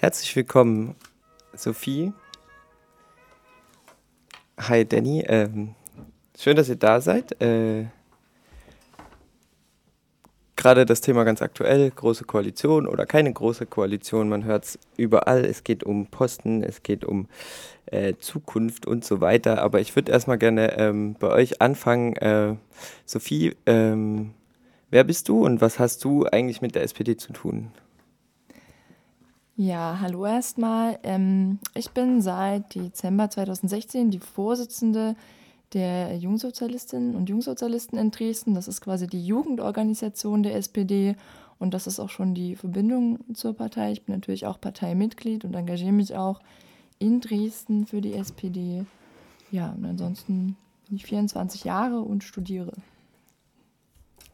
[0.00, 0.94] Herzlich willkommen,
[1.54, 2.12] Sophie.
[4.56, 5.24] Hi, Danny.
[5.26, 5.74] Ähm,
[6.38, 7.42] schön, dass ihr da seid.
[7.42, 7.86] Äh,
[10.54, 15.44] Gerade das Thema ganz aktuell, große Koalition oder keine große Koalition, man hört es überall.
[15.44, 17.26] Es geht um Posten, es geht um
[17.86, 19.62] äh, Zukunft und so weiter.
[19.62, 22.14] Aber ich würde erstmal gerne ähm, bei euch anfangen.
[22.18, 22.54] Äh,
[23.04, 24.32] Sophie, ähm,
[24.90, 27.72] wer bist du und was hast du eigentlich mit der SPD zu tun?
[29.60, 31.00] Ja, hallo erstmal.
[31.02, 35.16] Ähm, ich bin seit Dezember 2016 die Vorsitzende
[35.72, 38.54] der Jungsozialistinnen und Jungsozialisten in Dresden.
[38.54, 41.16] Das ist quasi die Jugendorganisation der SPD
[41.58, 43.90] und das ist auch schon die Verbindung zur Partei.
[43.90, 46.38] Ich bin natürlich auch Parteimitglied und engagiere mich auch
[47.00, 48.84] in Dresden für die SPD.
[49.50, 52.74] Ja, und ansonsten bin ich 24 Jahre und studiere.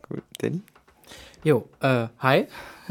[0.07, 0.61] Gut, Danny?
[1.45, 2.47] Jo, äh, hi,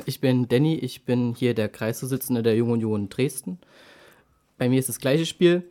[0.06, 3.58] ich bin Danny, ich bin hier der Kreisvorsitzende der Jungen Union Dresden.
[4.58, 5.64] Bei mir ist das gleiche Spiel,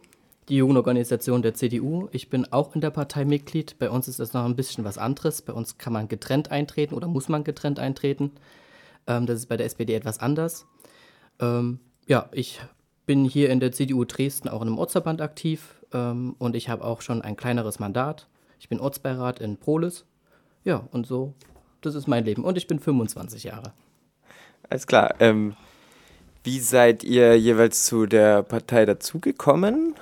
[0.48, 2.09] die Jugendorganisation der CDU.
[2.13, 3.79] Ich bin auch in der Partei Mitglied.
[3.79, 5.43] Bei uns ist das noch ein bisschen was anderes.
[5.43, 8.32] Bei uns kann man getrennt eintreten oder muss man getrennt eintreten.
[9.07, 10.66] Ähm, das ist bei der SPD etwas anders.
[11.40, 12.60] Ähm, ja, ich
[13.07, 16.85] bin hier in der CDU Dresden auch in einem Ortsverband aktiv ähm, und ich habe
[16.85, 18.29] auch schon ein kleineres Mandat.
[18.59, 20.04] Ich bin Ortsbeirat in Prolis.
[20.65, 21.35] Ja, und so
[21.83, 22.45] das ist mein Leben.
[22.45, 23.73] Und ich bin 25 Jahre.
[24.69, 25.15] Alles klar.
[25.21, 25.55] Ähm,
[26.45, 29.95] wie seid ihr jeweils zu der Partei dazugekommen?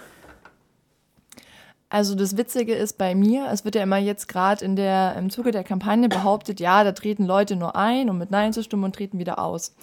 [1.90, 5.28] Also das Witzige ist bei mir, es wird ja immer jetzt gerade in der im
[5.28, 8.84] Zuge der Kampagne behauptet, ja, da treten Leute nur ein, um mit Nein zu stimmen
[8.84, 9.74] und treten wieder aus.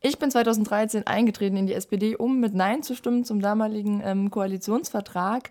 [0.00, 4.30] Ich bin 2013 eingetreten in die SPD, um mit Nein zu stimmen zum damaligen ähm,
[4.30, 5.50] Koalitionsvertrag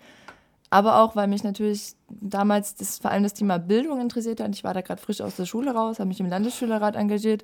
[0.71, 4.55] aber auch, weil mich natürlich damals das, vor allem das Thema Bildung interessiert hat.
[4.55, 7.43] Ich war da gerade frisch aus der Schule raus, habe mich im Landesschülerrat engagiert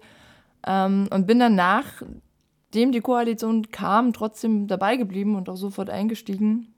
[0.65, 6.73] ähm, und bin dann nachdem die Koalition kam, trotzdem dabei geblieben und auch sofort eingestiegen.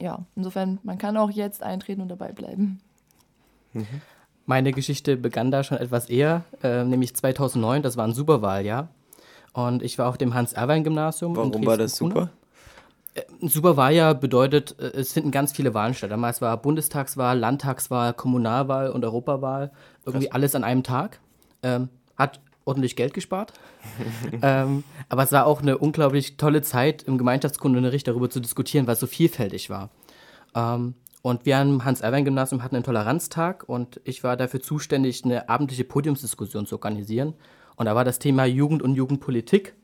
[0.00, 2.80] Ja, insofern, man kann auch jetzt eintreten und dabei bleiben.
[3.72, 3.86] Mhm.
[4.46, 8.88] Meine Geschichte begann da schon etwas eher, äh, nämlich 2009, das war ein Superwahljahr.
[9.52, 11.36] Und ich war auf dem Hans-Erwein-Gymnasium.
[11.36, 12.30] Warum war das super?
[13.14, 16.10] Äh, Superwahljahr bedeutet, äh, es finden ganz viele Wahlen statt.
[16.10, 19.72] Damals war Bundestagswahl, Landtagswahl, Kommunalwahl und Europawahl.
[20.04, 20.34] Irgendwie Krass.
[20.34, 21.20] alles an einem Tag.
[21.62, 23.52] Ähm, hat ordentlich Geld gespart.
[24.42, 28.94] ähm, aber es war auch eine unglaublich tolle Zeit im Gemeinschaftskundenunterricht darüber zu diskutieren, weil
[28.94, 29.90] es so vielfältig war.
[30.54, 35.84] Ähm, und wir am Hans-Erwein-Gymnasium hatten einen Toleranztag und ich war dafür zuständig, eine abendliche
[35.84, 37.34] Podiumsdiskussion zu organisieren.
[37.76, 39.74] Und da war das Thema Jugend und Jugendpolitik.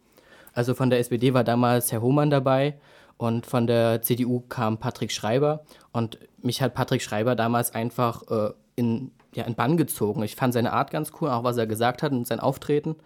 [0.52, 2.78] Also von der SPD war damals Herr Hohmann dabei
[3.20, 5.62] und von der CDU kam Patrick Schreiber.
[5.92, 10.22] Und mich hat Patrick Schreiber damals einfach äh, in, ja, in Bann gezogen.
[10.22, 12.96] Ich fand seine Art ganz cool, auch was er gesagt hat und sein Auftreten.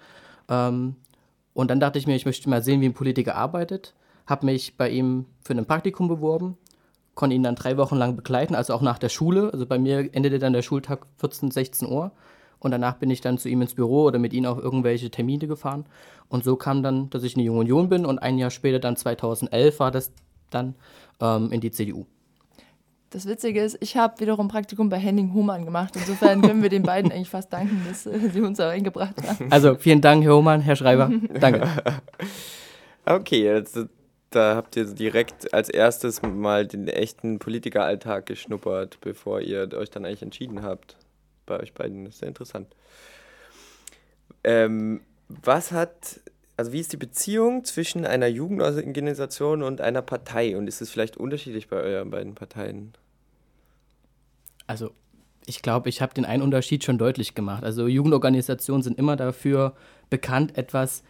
[0.49, 0.95] Ähm,
[1.53, 3.93] und dann dachte ich mir, ich möchte mal sehen, wie ein Politiker arbeitet.
[4.25, 6.59] Habe mich bei ihm für ein Praktikum beworben,
[7.17, 9.53] konnte ihn dann drei Wochen lang begleiten, also auch nach der Schule.
[9.53, 12.13] Also bei mir endete dann der Schultag 14, 16 Uhr.
[12.65, 15.47] Und danach bin ich dann zu ihm ins Büro oder mit ihm auf irgendwelche Termine
[15.47, 15.85] gefahren.
[16.29, 18.79] Und so kam dann, dass ich in die Junge Union bin und ein Jahr später,
[18.79, 20.13] dann 2011, war das
[20.49, 20.75] dann
[21.21, 22.07] ähm, in die CDU.
[23.11, 25.95] Das Witzige ist, ich habe wiederum Praktikum bei Henning Humann gemacht.
[25.95, 29.53] Insofern können wir den beiden eigentlich fast danken, dass äh, sie uns da reingebracht haben.
[29.53, 31.13] Also vielen Dank, Herr Humann, Herr Schreiber.
[31.39, 31.69] Danke.
[33.05, 33.79] Okay, jetzt,
[34.31, 40.07] da habt ihr direkt als erstes mal den echten Politikeralltag geschnuppert, bevor ihr euch dann
[40.07, 40.97] eigentlich entschieden habt
[41.47, 42.05] bei euch beiden.
[42.05, 42.75] Das ist sehr interessant.
[44.43, 46.21] Ähm, was hat,
[46.57, 50.57] also wie ist die Beziehung zwischen einer Jugendorganisation und einer Partei?
[50.57, 52.93] Und ist es vielleicht unterschiedlich bei euren beiden Parteien?
[54.67, 54.93] Also
[55.47, 57.65] ich glaube, ich habe den einen Unterschied schon deutlich gemacht.
[57.65, 59.75] Also Jugendorganisationen sind immer dafür
[60.11, 61.03] bekannt, etwas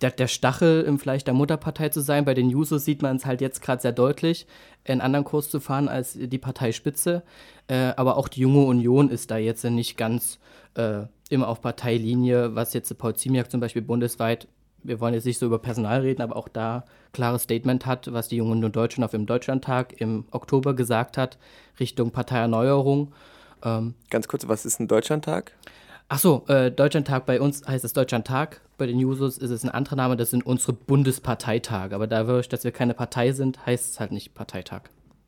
[0.00, 2.24] der, der Stachel im Fleisch der Mutterpartei zu sein.
[2.24, 4.46] Bei den Jusos sieht man es halt jetzt gerade sehr deutlich,
[4.86, 7.22] einen anderen Kurs zu fahren als die Parteispitze.
[7.66, 10.38] Äh, aber auch die Junge Union ist da jetzt nicht ganz
[10.74, 14.48] äh, immer auf Parteilinie, was jetzt Paul Ziemiak zum Beispiel bundesweit,
[14.82, 18.28] wir wollen jetzt nicht so über Personal reden, aber auch da klares Statement hat, was
[18.28, 21.38] die Junge Union Deutschland auf dem Deutschlandtag im Oktober gesagt hat,
[21.80, 23.12] Richtung Parteierneuerung.
[23.64, 25.52] Ähm, Ganz kurz, was ist ein Deutschlandtag?
[26.10, 28.62] Ach so, äh, Deutschlandtag bei uns heißt es Deutschlandtag.
[28.78, 31.94] Bei den Jusos ist es ein anderer Name, das sind unsere Bundesparteitage.
[31.94, 34.82] Aber dadurch, dass wir keine Partei sind, heißt es halt nicht Parteitag.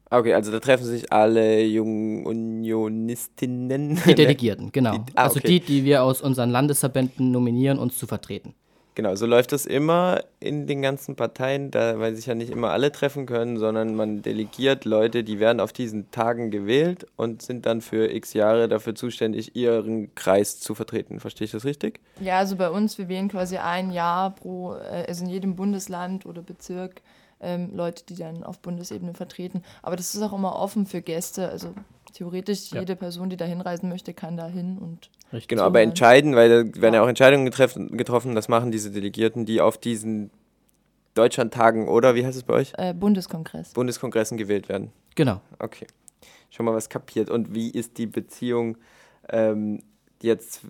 [0.08, 4.00] Okay, also da treffen sich alle jungen Unionistinnen.
[4.06, 4.92] Die Delegierten, genau.
[4.92, 8.54] Die, ah, also die, die wir aus unseren Landesverbänden nominieren, uns zu vertreten.
[8.96, 12.70] Genau, so läuft das immer in den ganzen Parteien, da, weil sich ja nicht immer
[12.70, 17.66] alle treffen können, sondern man delegiert Leute, die werden auf diesen Tagen gewählt und sind
[17.66, 21.20] dann für x Jahre dafür zuständig, ihren Kreis zu vertreten.
[21.20, 22.00] Verstehe ich das richtig?
[22.20, 26.26] Ja, also bei uns, wir wählen quasi ein Jahr pro, äh, also in jedem Bundesland
[26.26, 27.00] oder Bezirk
[27.40, 29.62] ähm, Leute, die dann auf Bundesebene vertreten.
[29.82, 31.74] Aber das ist auch immer offen für Gäste, also
[32.12, 32.80] theoretisch ja.
[32.80, 35.10] jede Person, die da hinreisen möchte, kann da hin und.
[35.32, 35.48] Richtig.
[35.48, 39.46] Genau, aber entscheiden, weil da werden ja, auch Entscheidungen getroffen, getroffen, das machen diese Delegierten,
[39.46, 40.30] die auf diesen
[41.14, 42.72] Deutschlandtagen oder wie heißt es bei euch?
[42.76, 43.72] Äh, Bundeskongress.
[43.72, 44.92] Bundeskongressen gewählt werden.
[45.14, 45.40] Genau.
[45.58, 45.86] Okay.
[46.50, 47.30] Schon mal was kapiert.
[47.30, 48.76] Und wie ist die Beziehung
[49.28, 49.82] ähm,
[50.20, 50.62] jetzt,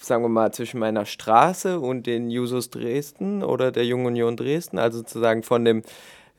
[0.00, 4.78] sagen wir mal, zwischen meiner Straße und den Jusos Dresden oder der Jungen Union Dresden?
[4.78, 5.82] Also sozusagen von dem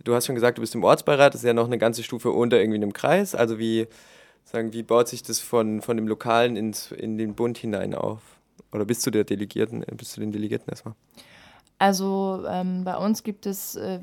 [0.04, 2.32] du hast schon gesagt, du bist im Ortsbeirat, das ist ja noch eine ganze Stufe
[2.32, 3.36] unter irgendwie einem Kreis.
[3.36, 3.88] Also wie,
[4.48, 8.22] sagen, wie baut sich das von, von dem Lokalen ins, in den Bund hinein auf?
[8.72, 10.96] Oder bist du der Delegierten, bist du den Delegierten erstmal?
[11.80, 14.00] Also ähm, bei uns gibt es äh,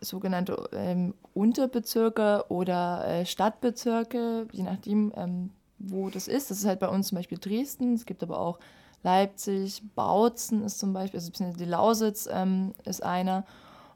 [0.00, 6.50] sogenannte ähm, Unterbezirke oder äh, Stadtbezirke, je nachdem, ähm, wo das ist.
[6.50, 8.58] Das ist halt bei uns zum Beispiel Dresden, es gibt aber auch
[9.02, 13.44] Leipzig, Bautzen ist zum Beispiel, also die Lausitz ähm, ist einer.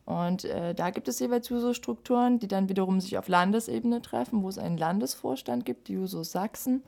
[0.07, 4.49] Und äh, da gibt es jeweils Juso-Strukturen, die dann wiederum sich auf Landesebene treffen, wo
[4.49, 6.83] es einen Landesvorstand gibt, die Jusos Sachsen.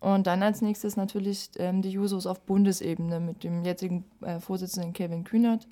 [0.00, 4.92] Und dann als nächstes natürlich ähm, die Jusos auf Bundesebene mit dem jetzigen äh, Vorsitzenden
[4.92, 5.68] Kevin Kühnert.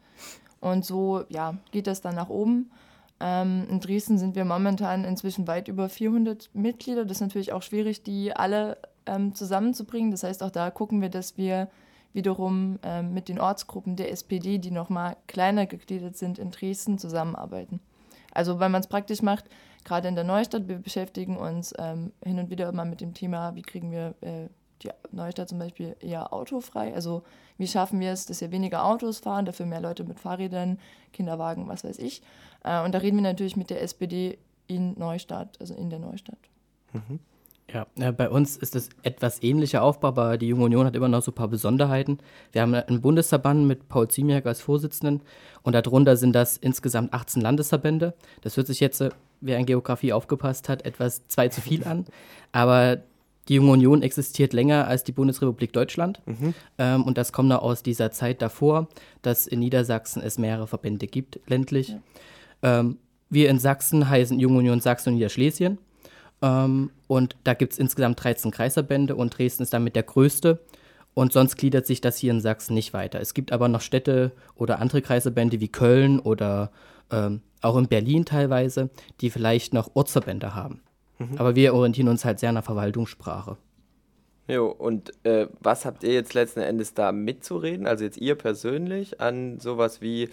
[0.61, 2.71] Und so ja, geht das dann nach oben.
[3.19, 7.05] Ähm, in Dresden sind wir momentan inzwischen weit über 400 Mitglieder.
[7.05, 10.13] Das ist natürlich auch schwierig, die alle ähm, zusammenzubringen.
[10.13, 11.69] Das heißt, auch da gucken wir, dass wir
[12.17, 17.81] wiederum äh, mit den Ortsgruppen der SPD, die nochmal kleiner gegliedert sind, in Dresden zusammenarbeiten.
[18.33, 19.45] Also wenn man es praktisch macht,
[19.85, 23.55] gerade in der Neustadt, wir beschäftigen uns ähm, hin und wieder immer mit dem Thema,
[23.55, 24.49] wie kriegen wir äh,
[24.83, 26.93] die Neustadt zum Beispiel eher autofrei.
[26.95, 27.23] Also
[27.57, 30.79] wie schaffen wir es, dass hier weniger Autos fahren, dafür mehr Leute mit Fahrrädern,
[31.13, 32.23] Kinderwagen, was weiß ich.
[32.65, 36.39] Äh, und da reden wir natürlich mit der SPD in Neustadt, also in der Neustadt.
[36.93, 37.21] Mhm.
[37.73, 41.23] Ja, bei uns ist es etwas ähnlicher Aufbau, aber die Junge Union hat immer noch
[41.23, 42.19] so ein paar Besonderheiten.
[42.53, 45.23] Wir haben einen Bundesverband mit Paul Ziemiak als Vorsitzenden
[45.63, 48.15] und darunter sind das insgesamt 18 Landesverbände.
[48.43, 49.11] Das hört sich jetzt, äh,
[49.41, 52.07] wer in Geografie aufgepasst hat, etwas zwei zu viel an,
[52.53, 53.03] aber
[53.49, 56.21] die Junge Union existiert länger als die Bundesrepublik Deutschland.
[56.27, 56.55] Mhm.
[56.79, 58.89] Ähm, und das kommt noch aus dieser Zeit davor,
[59.23, 61.89] dass in Niedersachsen es mehrere Verbände gibt, ländlich.
[62.63, 62.81] Ja.
[62.81, 62.99] Ähm,
[63.29, 65.79] wir in Sachsen heißen Junge Union Sachsen und Niederschlesien.
[66.43, 70.61] Ähm, und da gibt es insgesamt 13 Kreisverbände und Dresden ist damit der größte.
[71.15, 73.21] Und sonst gliedert sich das hier in Sachsen nicht weiter.
[73.21, 76.71] Es gibt aber noch Städte oder andere Kreisverbände wie Köln oder
[77.11, 78.91] ähm, auch in Berlin teilweise,
[79.21, 80.83] die vielleicht noch Ortsverbände haben.
[81.19, 81.39] Mhm.
[81.39, 83.57] Aber wir orientieren uns halt sehr an der Verwaltungssprache.
[84.49, 87.87] Jo, und äh, was habt ihr jetzt letzten Endes da mitzureden?
[87.87, 90.29] Also jetzt ihr persönlich an sowas wie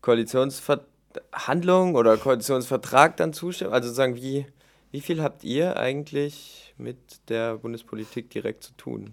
[0.00, 3.72] Koalitionsverhandlungen oder Koalitionsvertrag dann zustimmen?
[3.72, 4.46] Also sagen, wie,
[4.90, 6.98] wie viel habt ihr eigentlich mit
[7.28, 9.12] der Bundespolitik direkt zu tun?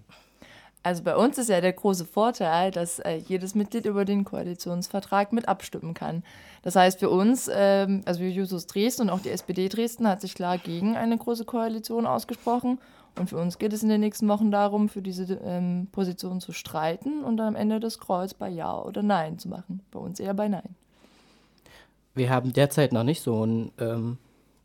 [0.86, 5.31] Also bei uns ist ja der große Vorteil, dass äh, jedes Mitglied über den Koalitionsvertrag
[5.31, 6.24] mit abstimmen kann.
[6.62, 10.20] Das heißt für uns, ähm, also wir Jusos Dresden und auch die SPD Dresden hat
[10.20, 12.80] sich klar gegen eine große Koalition ausgesprochen.
[13.18, 16.52] Und für uns geht es in den nächsten Wochen darum, für diese ähm, Position zu
[16.52, 19.81] streiten und dann am Ende das Kreuz bei Ja oder Nein zu machen.
[19.90, 20.76] Bei uns eher bei Nein.
[22.14, 24.18] Wir haben derzeit noch nicht so ein ähm,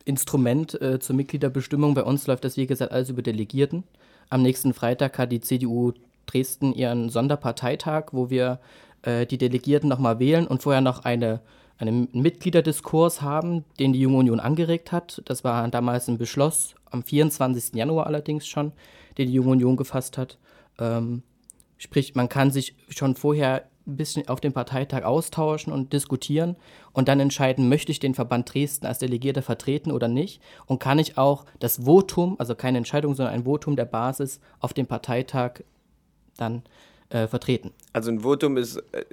[0.08, 1.94] Instrument äh, zur Mitgliederbestimmung.
[1.94, 3.84] Bei uns läuft das, wie gesagt, alles über Delegierten.
[4.30, 5.92] Am nächsten Freitag hat die CDU
[6.26, 8.60] Dresden ihren Sonderparteitag, wo wir
[9.02, 11.40] äh, die Delegierten nochmal wählen und vorher noch eine,
[11.78, 15.22] einen Mitgliederdiskurs haben, den die Junge Union angeregt hat.
[15.26, 17.74] Das war damals ein Beschluss, am 24.
[17.74, 18.72] Januar allerdings schon,
[19.16, 20.38] den die Junge Union gefasst hat.
[20.78, 21.22] Ähm,
[21.76, 26.56] sprich, man kann sich schon vorher ein bisschen auf dem Parteitag austauschen und diskutieren
[26.92, 30.98] und dann entscheiden, möchte ich den Verband Dresden als Delegierter vertreten oder nicht und kann
[30.98, 35.62] ich auch das Votum, also keine Entscheidung, sondern ein Votum der Basis auf dem Parteitag
[36.36, 36.62] dann
[37.10, 37.72] äh, vertreten.
[37.92, 39.04] Also ein Votum ist, äh,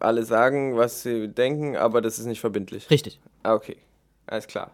[0.00, 2.90] alle sagen, was sie denken, aber das ist nicht verbindlich.
[2.90, 3.20] Richtig.
[3.42, 3.76] Ah, okay,
[4.26, 4.72] alles klar.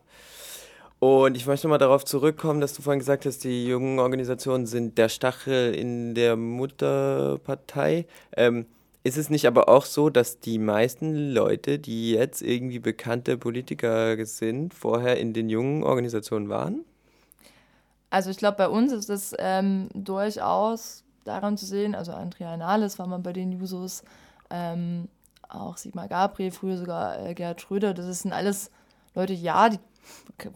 [0.98, 4.98] Und ich möchte mal darauf zurückkommen, dass du vorhin gesagt hast, die jungen Organisationen sind
[4.98, 8.06] der Stachel in der Mutterpartei.
[8.36, 8.66] Ähm,
[9.04, 14.24] ist es nicht aber auch so, dass die meisten Leute, die jetzt irgendwie bekannte Politiker
[14.24, 16.84] sind, vorher in den jungen Organisationen waren?
[18.10, 22.98] Also ich glaube, bei uns ist es ähm, durchaus daran zu sehen, also Andrea Nahles
[22.98, 24.04] war mal bei den Jusos,
[24.50, 25.08] ähm,
[25.48, 28.70] auch Sigmar Gabriel, früher sogar äh, Gerhard Schröder, das sind alles
[29.14, 29.78] Leute, ja, die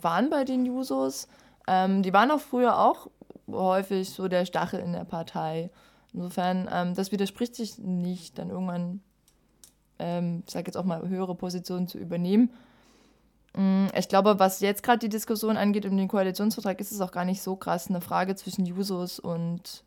[0.02, 1.28] waren bei den Jusos,
[1.66, 3.08] ähm, die waren auch früher auch
[3.50, 5.70] häufig so der Stachel in der Partei.
[6.16, 8.38] Insofern, ähm, das widerspricht sich nicht.
[8.38, 9.02] Dann irgendwann
[9.98, 12.50] ähm, ich sage jetzt auch mal, höhere Positionen zu übernehmen.
[13.54, 17.12] Mm, ich glaube, was jetzt gerade die Diskussion angeht um den Koalitionsvertrag, ist es auch
[17.12, 19.84] gar nicht so krass eine Frage zwischen Jusos und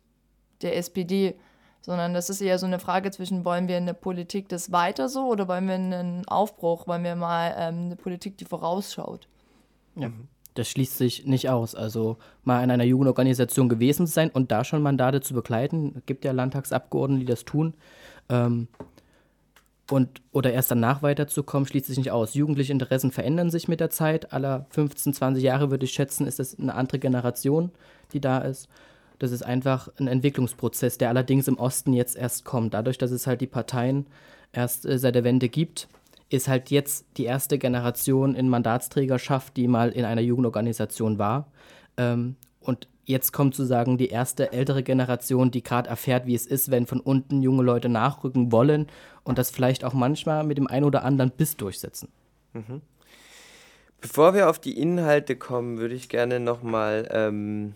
[0.62, 1.36] der SPD,
[1.80, 5.26] sondern das ist eher so eine Frage zwischen, wollen wir eine Politik das weiter so
[5.26, 9.28] oder wollen wir einen Aufbruch, wollen wir mal ähm, eine Politik, die vorausschaut.
[9.96, 10.08] Ja.
[10.08, 10.28] Mhm
[10.60, 11.74] das schließt sich nicht aus.
[11.74, 15.94] Also mal in einer Jugendorganisation gewesen zu sein und da schon Mandate zu begleiten.
[15.96, 17.72] Es gibt ja Landtagsabgeordnete, die das tun.
[18.28, 18.68] Ähm,
[19.90, 22.34] und, oder erst danach weiterzukommen, schließt sich nicht aus.
[22.34, 24.34] Jugendliche Interessen verändern sich mit der Zeit.
[24.34, 27.72] Aller 15, 20 Jahre würde ich schätzen, ist es eine andere Generation,
[28.12, 28.68] die da ist.
[29.18, 32.74] Das ist einfach ein Entwicklungsprozess, der allerdings im Osten jetzt erst kommt.
[32.74, 34.06] Dadurch, dass es halt die Parteien
[34.52, 35.88] erst äh, seit der Wende gibt,
[36.30, 41.50] ist halt jetzt die erste Generation in Mandatsträgerschaft, die mal in einer Jugendorganisation war.
[41.96, 46.70] Ähm, und jetzt kommt sozusagen die erste ältere Generation, die gerade erfährt, wie es ist,
[46.70, 48.86] wenn von unten junge Leute nachrücken wollen
[49.24, 52.08] und das vielleicht auch manchmal mit dem einen oder anderen Biss durchsetzen.
[52.52, 52.80] Mhm.
[54.00, 57.74] Bevor wir auf die Inhalte kommen, würde ich gerne nochmal ähm,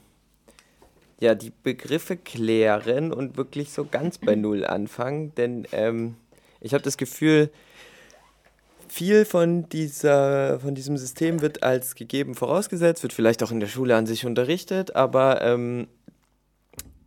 [1.21, 6.15] ja, die Begriffe klären und wirklich so ganz bei Null anfangen, denn ähm,
[6.61, 7.51] ich habe das Gefühl,
[8.89, 13.67] viel von, dieser, von diesem System wird als gegeben vorausgesetzt, wird vielleicht auch in der
[13.67, 15.89] Schule an sich unterrichtet, aber ähm,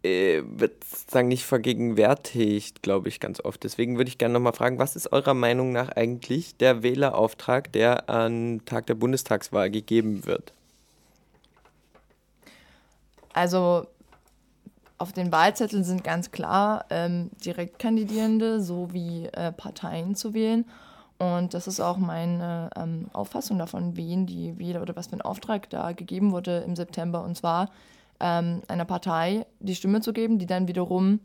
[0.03, 3.63] äh, wird sozusagen nicht vergegenwärtigt, glaube ich, ganz oft.
[3.63, 8.09] Deswegen würde ich gerne nochmal fragen, was ist eurer Meinung nach eigentlich der Wählerauftrag, der
[8.09, 10.53] am Tag der Bundestagswahl gegeben wird?
[13.33, 13.87] Also
[14.97, 20.65] auf den Wahlzetteln sind ganz klar ähm, Direktkandidierende sowie äh, Parteien zu wählen.
[21.19, 25.21] Und das ist auch meine ähm, Auffassung davon, wen die Wähler oder was für ein
[25.21, 27.23] Auftrag da gegeben wurde im September.
[27.23, 27.69] Und zwar
[28.19, 31.19] ähm, einer Partei die Stimme zu geben, die dann wiederum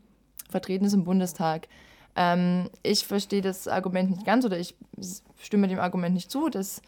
[0.49, 1.67] vertreten ist im Bundestag.
[2.15, 4.75] Ähm, ich verstehe das Argument nicht ganz oder ich
[5.39, 6.81] stimme dem Argument nicht zu, dass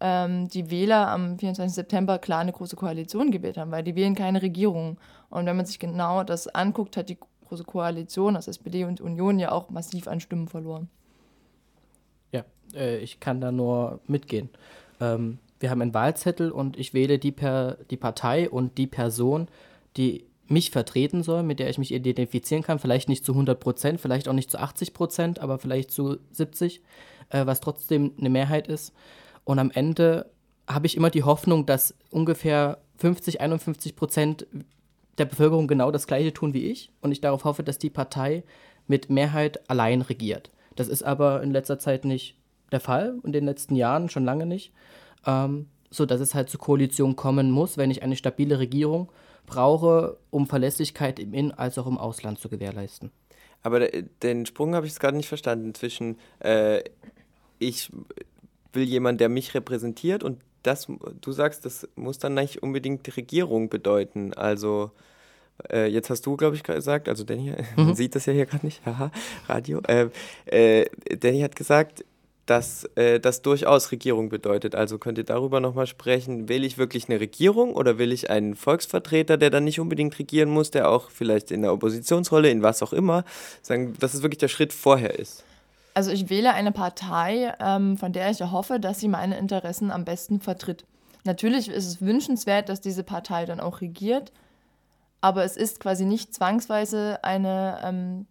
[0.00, 1.74] ähm, die Wähler am 24.
[1.74, 4.98] September klar eine große Koalition gewählt haben, weil die wählen keine Regierung.
[5.30, 9.38] Und wenn man sich genau das anguckt, hat die große Koalition aus SPD und Union
[9.38, 10.90] ja auch massiv an Stimmen verloren
[12.74, 14.48] äh, ich kann da nur mitgehen.
[15.00, 19.48] Ähm, wir haben einen Wahlzettel und ich wähle die, per, die Partei und die Person,
[19.96, 22.78] die mich vertreten soll, mit der ich mich identifizieren kann.
[22.78, 26.82] Vielleicht nicht zu 100 Prozent, vielleicht auch nicht zu 80 Prozent, aber vielleicht zu 70,
[27.28, 28.92] äh, was trotzdem eine Mehrheit ist.
[29.44, 30.30] Und am Ende
[30.66, 34.46] habe ich immer die Hoffnung, dass ungefähr 50, 51 Prozent
[35.18, 36.90] der Bevölkerung genau das Gleiche tun wie ich.
[37.00, 38.42] Und ich darauf hoffe, dass die Partei
[38.86, 40.50] mit Mehrheit allein regiert.
[40.74, 42.36] Das ist aber in letzter Zeit nicht
[42.72, 44.72] der Fall, in den letzten Jahren schon lange nicht.
[45.26, 49.10] Ähm, so dass es halt zur Koalition kommen muss, wenn ich eine stabile Regierung
[49.46, 53.10] brauche, um Verlässlichkeit im In- als auch im Ausland zu gewährleisten.
[53.62, 56.82] Aber den Sprung habe ich gerade nicht verstanden zwischen äh,
[57.58, 57.90] ich
[58.72, 60.88] will jemanden, der mich repräsentiert und das,
[61.20, 64.34] du sagst, das muss dann nicht unbedingt die Regierung bedeuten.
[64.34, 64.90] Also
[65.70, 67.84] äh, jetzt hast du, glaube ich, gesagt, also Danny, mhm.
[67.84, 69.10] man sieht das ja hier gerade nicht, haha,
[69.48, 69.80] Radio.
[69.86, 70.10] Äh,
[70.46, 70.86] äh,
[71.18, 72.04] Danny hat gesagt,
[72.50, 74.74] dass äh, das durchaus Regierung bedeutet.
[74.74, 76.48] Also könnt ihr darüber nochmal sprechen.
[76.48, 80.50] Wähle ich wirklich eine Regierung oder will ich einen Volksvertreter, der dann nicht unbedingt regieren
[80.50, 83.22] muss, der auch vielleicht in der Oppositionsrolle, in was auch immer,
[83.62, 85.44] sagen, dass es wirklich der Schritt vorher ist?
[85.94, 90.04] Also ich wähle eine Partei, ähm, von der ich hoffe, dass sie meine Interessen am
[90.04, 90.84] besten vertritt.
[91.22, 94.32] Natürlich ist es wünschenswert, dass diese Partei dann auch regiert,
[95.20, 98.26] aber es ist quasi nicht zwangsweise eine ähm,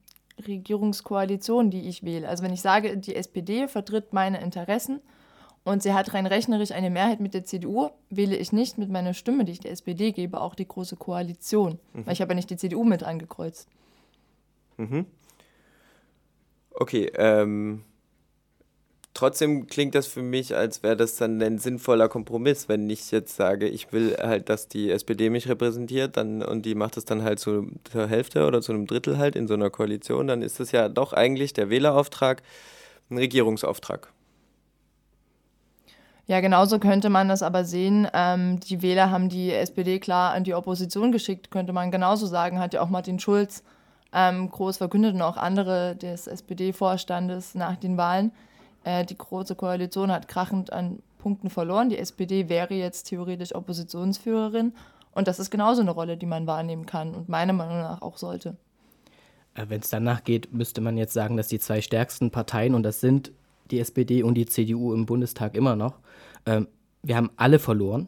[0.47, 2.27] Regierungskoalition, die ich wähle.
[2.27, 5.01] Also wenn ich sage, die SPD vertritt meine Interessen
[5.63, 9.13] und sie hat rein rechnerisch eine Mehrheit mit der CDU, wähle ich nicht mit meiner
[9.13, 11.79] Stimme, die ich der SPD gebe, auch die große Koalition.
[11.93, 12.05] Mhm.
[12.05, 13.67] Weil ich habe ja nicht die CDU mit angekreuzt.
[14.77, 15.05] Mhm.
[16.71, 17.83] Okay, ähm,
[19.19, 23.35] trotzdem klingt das für mich, als wäre das dann ein sinnvoller Kompromiss, wenn ich jetzt
[23.35, 27.21] sage, ich will halt, dass die SPD mich repräsentiert dann, und die macht es dann
[27.23, 30.61] halt zu, zur Hälfte oder zu einem Drittel halt in so einer Koalition, dann ist
[30.61, 32.41] das ja doch eigentlich der Wählerauftrag
[33.09, 34.13] ein Regierungsauftrag.
[36.27, 38.07] Ja, genauso könnte man das aber sehen.
[38.13, 42.59] Ähm, die Wähler haben die SPD klar an die Opposition geschickt, könnte man genauso sagen,
[42.59, 43.63] hat ja auch Martin Schulz
[44.13, 48.31] ähm, groß verkündet und auch andere des SPD-Vorstandes nach den Wahlen.
[48.83, 51.89] Äh, die Große Koalition hat krachend an Punkten verloren.
[51.89, 54.73] Die SPD wäre jetzt theoretisch Oppositionsführerin.
[55.11, 58.17] Und das ist genauso eine Rolle, die man wahrnehmen kann und meiner Meinung nach auch
[58.17, 58.55] sollte.
[59.53, 62.83] Äh, Wenn es danach geht, müsste man jetzt sagen, dass die zwei stärksten Parteien, und
[62.83, 63.31] das sind
[63.71, 65.99] die SPD und die CDU im Bundestag immer noch,
[66.45, 66.67] ähm,
[67.03, 68.07] wir haben alle verloren.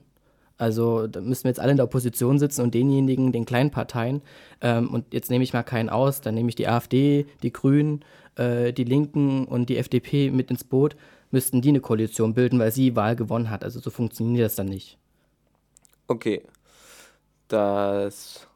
[0.61, 4.21] Also da müssen wir jetzt alle in der Opposition sitzen und denjenigen, den kleinen Parteien,
[4.61, 8.05] ähm, und jetzt nehme ich mal keinen aus, dann nehme ich die AfD, die Grünen,
[8.35, 10.95] äh, die Linken und die FDP mit ins Boot,
[11.31, 13.63] müssten die eine Koalition bilden, weil sie Wahl gewonnen hat.
[13.63, 14.99] Also so funktioniert das dann nicht.
[16.05, 16.43] Okay.
[17.47, 18.47] Das.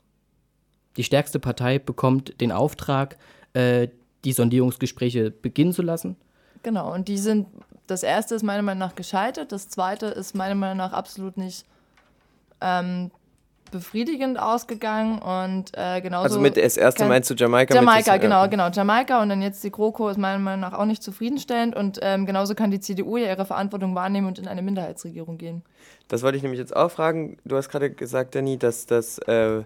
[0.98, 3.18] Die stärkste Partei bekommt den Auftrag,
[3.54, 3.88] äh,
[4.26, 6.18] die Sondierungsgespräche beginnen zu lassen.
[6.62, 7.48] Genau, und die sind,
[7.88, 11.66] das erste ist meiner Meinung nach gescheitert, das zweite ist meiner Meinung nach absolut nicht
[12.62, 13.12] ähm,
[13.72, 16.24] befriedigend ausgegangen und äh, genauso.
[16.24, 17.76] Also mit das erste meinst du Jamaika?
[17.76, 20.86] Jamaika, das, genau, genau, Jamaika und dann jetzt die GroKo ist meiner Meinung nach auch
[20.86, 24.62] nicht zufriedenstellend und ähm, genauso kann die CDU ja ihre Verantwortung wahrnehmen und in eine
[24.62, 25.64] Minderheitsregierung gehen.
[26.08, 27.38] Das wollte ich nämlich jetzt auch fragen.
[27.44, 29.64] Du hast gerade gesagt, Danny, dass das äh,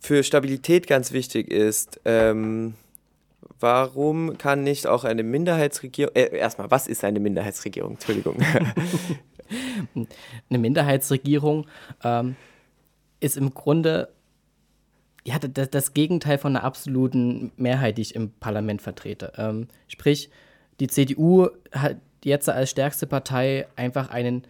[0.00, 2.00] für Stabilität ganz wichtig ist.
[2.04, 2.74] Ähm,
[3.60, 7.92] warum kann nicht auch eine Minderheitsregierung, äh, erstmal, was ist eine Minderheitsregierung?
[7.92, 8.36] Entschuldigung.
[9.94, 11.66] eine Minderheitsregierung
[12.02, 12.36] ähm,
[13.20, 14.08] ist im Grunde
[15.24, 19.32] ja, das, das, Gegenteil von einer absoluten Mehrheit, die ich im Parlament vertrete.
[19.36, 20.30] Ähm, sprich,
[20.80, 24.44] die CDU hat jetzt als stärkste Partei einfach einen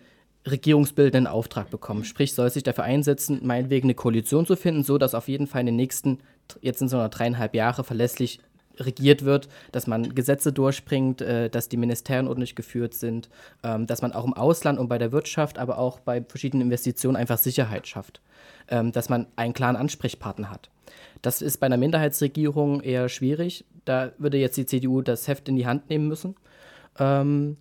[0.47, 2.04] regierungsbildenden Auftrag bekommen.
[2.04, 5.61] Sprich, soll sich dafür einsetzen, meinetwegen eine Koalition zu finden, so dass auf jeden Fall
[5.61, 6.19] in den nächsten,
[6.61, 8.40] jetzt sind es noch dreieinhalb Jahre, verlässlich
[8.80, 13.28] regiert wird, dass man Gesetze durchbringt, äh, dass die Ministerien ordentlich geführt sind,
[13.62, 17.16] ähm, dass man auch im Ausland und bei der Wirtschaft, aber auch bei verschiedenen Investitionen
[17.16, 18.20] einfach Sicherheit schafft,
[18.68, 20.70] ähm, dass man einen klaren Ansprechpartner hat.
[21.22, 23.64] Das ist bei einer Minderheitsregierung eher schwierig.
[23.84, 26.34] Da würde jetzt die CDU das Heft in die Hand nehmen müssen
[26.99, 27.56] ähm,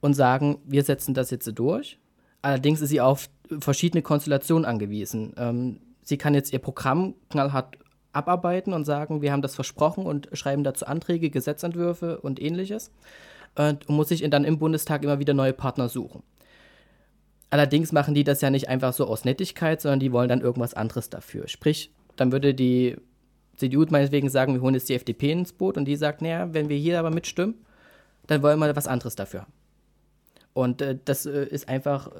[0.00, 1.98] und sagen, wir setzen das jetzt durch.
[2.42, 5.34] Allerdings ist sie auf verschiedene Konstellationen angewiesen.
[5.36, 7.76] Ähm, sie kann jetzt ihr Programm knallhart
[8.18, 12.90] abarbeiten und sagen, wir haben das versprochen und schreiben dazu Anträge, Gesetzentwürfe und ähnliches
[13.54, 16.22] und muss sich dann im Bundestag immer wieder neue Partner suchen.
[17.50, 20.74] Allerdings machen die das ja nicht einfach so aus Nettigkeit, sondern die wollen dann irgendwas
[20.74, 21.48] anderes dafür.
[21.48, 22.96] Sprich, dann würde die
[23.56, 26.68] CDU meinetwegen sagen, wir holen jetzt die FDP ins Boot und die sagt, naja, wenn
[26.68, 27.54] wir hier aber mitstimmen,
[28.26, 29.46] dann wollen wir was anderes dafür.
[30.52, 32.10] Und äh, das äh, ist einfach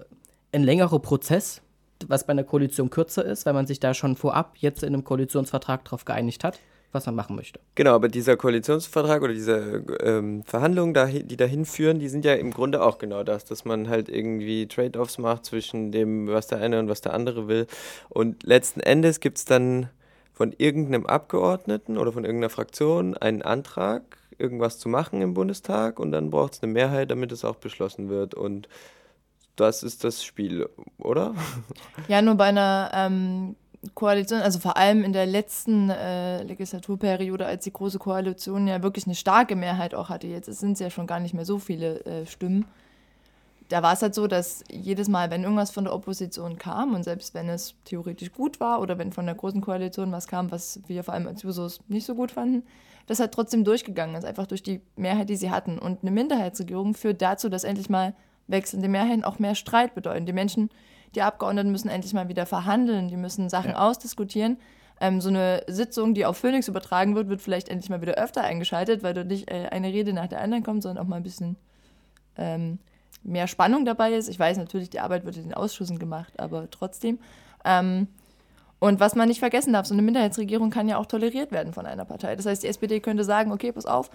[0.52, 1.60] ein längerer Prozess,
[2.06, 5.04] was bei einer Koalition kürzer ist, weil man sich da schon vorab jetzt in einem
[5.04, 6.60] Koalitionsvertrag darauf geeinigt hat,
[6.92, 7.60] was man machen möchte.
[7.74, 10.94] Genau, aber dieser Koalitionsvertrag oder diese ähm, Verhandlungen,
[11.26, 14.66] die dahin führen, die sind ja im Grunde auch genau das, dass man halt irgendwie
[14.66, 17.66] Trade-offs macht zwischen dem, was der eine und was der andere will.
[18.08, 19.90] Und letzten Endes gibt es dann
[20.32, 24.02] von irgendeinem Abgeordneten oder von irgendeiner Fraktion einen Antrag,
[24.38, 28.08] irgendwas zu machen im Bundestag und dann braucht es eine Mehrheit, damit es auch beschlossen
[28.08, 28.34] wird.
[28.34, 28.68] Und
[29.60, 30.68] das ist das Spiel,
[30.98, 31.34] oder?
[32.08, 33.56] Ja, nur bei einer ähm,
[33.94, 39.06] Koalition, also vor allem in der letzten äh, Legislaturperiode, als die Große Koalition ja wirklich
[39.06, 42.04] eine starke Mehrheit auch hatte, jetzt sind es ja schon gar nicht mehr so viele
[42.04, 42.66] äh, Stimmen.
[43.68, 47.04] Da war es halt so, dass jedes Mal, wenn irgendwas von der Opposition kam und
[47.04, 50.80] selbst wenn es theoretisch gut war oder wenn von der Großen Koalition was kam, was
[50.86, 52.62] wir vor allem als Jusos nicht so gut fanden,
[53.06, 55.78] das halt trotzdem durchgegangen ist, einfach durch die Mehrheit, die sie hatten.
[55.78, 58.14] Und eine Minderheitsregierung führt dazu, dass endlich mal
[58.48, 60.26] wechselnde Mehrheiten auch mehr Streit bedeuten.
[60.26, 60.70] Die Menschen,
[61.14, 63.78] die Abgeordneten müssen endlich mal wieder verhandeln, die müssen Sachen ja.
[63.78, 64.58] ausdiskutieren.
[65.00, 68.42] Ähm, so eine Sitzung, die auf Phoenix übertragen wird, wird vielleicht endlich mal wieder öfter
[68.42, 71.22] eingeschaltet, weil dort nicht äh, eine Rede nach der anderen kommt, sondern auch mal ein
[71.22, 71.56] bisschen
[72.36, 72.78] ähm,
[73.22, 74.28] mehr Spannung dabei ist.
[74.28, 77.18] Ich weiß natürlich, die Arbeit wird in den Ausschüssen gemacht, aber trotzdem.
[77.64, 78.08] Ähm,
[78.80, 81.86] und was man nicht vergessen darf, so eine Minderheitsregierung kann ja auch toleriert werden von
[81.86, 82.36] einer Partei.
[82.36, 84.10] Das heißt, die SPD könnte sagen, okay, pass auf,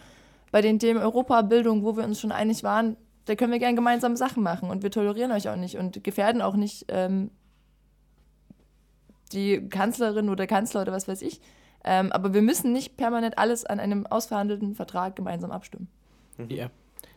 [0.51, 4.15] bei den Themen Europabildung, wo wir uns schon einig waren, da können wir gerne gemeinsam
[4.15, 7.31] Sachen machen und wir tolerieren euch auch nicht und gefährden auch nicht ähm,
[9.31, 11.41] die Kanzlerin oder Kanzler oder was weiß ich.
[11.83, 15.87] Ähm, aber wir müssen nicht permanent alles an einem ausverhandelten Vertrag gemeinsam abstimmen.
[16.37, 16.49] Mhm.
[16.49, 16.69] Ja.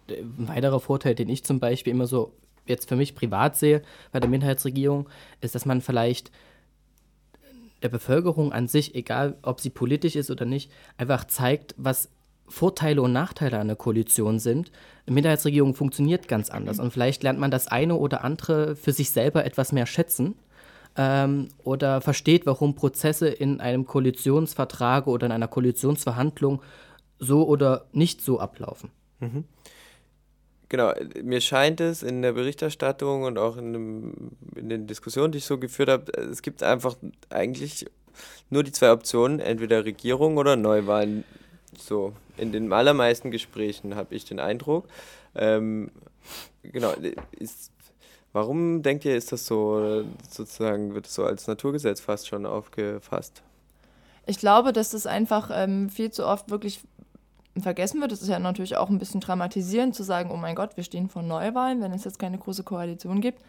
[0.08, 2.32] Ein weiterer Vorteil, den ich zum Beispiel immer so
[2.66, 5.08] jetzt für mich privat sehe bei der Minderheitsregierung,
[5.40, 6.30] ist, dass man vielleicht
[7.82, 12.10] der Bevölkerung an sich, egal ob sie politisch ist oder nicht, einfach zeigt, was
[12.48, 14.70] Vorteile und Nachteile einer Koalition sind.
[15.06, 19.10] Eine Minderheitsregierung funktioniert ganz anders und vielleicht lernt man das eine oder andere für sich
[19.10, 20.34] selber etwas mehr schätzen
[20.96, 26.62] ähm, oder versteht, warum Prozesse in einem Koalitionsvertrag oder in einer Koalitionsverhandlung
[27.18, 28.90] so oder nicht so ablaufen.
[29.20, 29.44] Mhm.
[30.68, 35.38] Genau, mir scheint es in der Berichterstattung und auch in, dem, in den Diskussionen, die
[35.38, 36.96] ich so geführt habe, es gibt einfach
[37.30, 37.86] eigentlich
[38.50, 41.24] nur die zwei Optionen, entweder Regierung oder Neuwahlen.
[41.78, 44.86] So, in den allermeisten Gesprächen habe ich den Eindruck.
[45.34, 45.90] Ähm,
[46.62, 46.92] genau,
[47.32, 47.70] ist,
[48.32, 53.42] warum denkt ihr, ist das so, sozusagen, wird es so als Naturgesetz fast schon aufgefasst?
[54.26, 56.80] Ich glaube, dass das einfach ähm, viel zu oft wirklich
[57.60, 58.12] vergessen wird.
[58.12, 61.08] Es ist ja natürlich auch ein bisschen dramatisierend zu sagen, oh mein Gott, wir stehen
[61.08, 63.40] vor Neuwahlen, wenn es jetzt keine große Koalition gibt.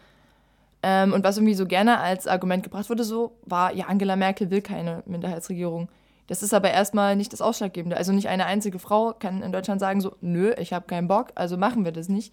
[0.82, 4.50] Ähm, und was irgendwie so gerne als Argument gebracht wurde, so war, ja, Angela Merkel
[4.50, 5.88] will keine Minderheitsregierung.
[6.28, 7.96] Das ist aber erstmal nicht das Ausschlaggebende.
[7.96, 11.32] Also nicht eine einzige Frau kann in Deutschland sagen, so, nö, ich habe keinen Bock,
[11.34, 12.32] also machen wir das nicht.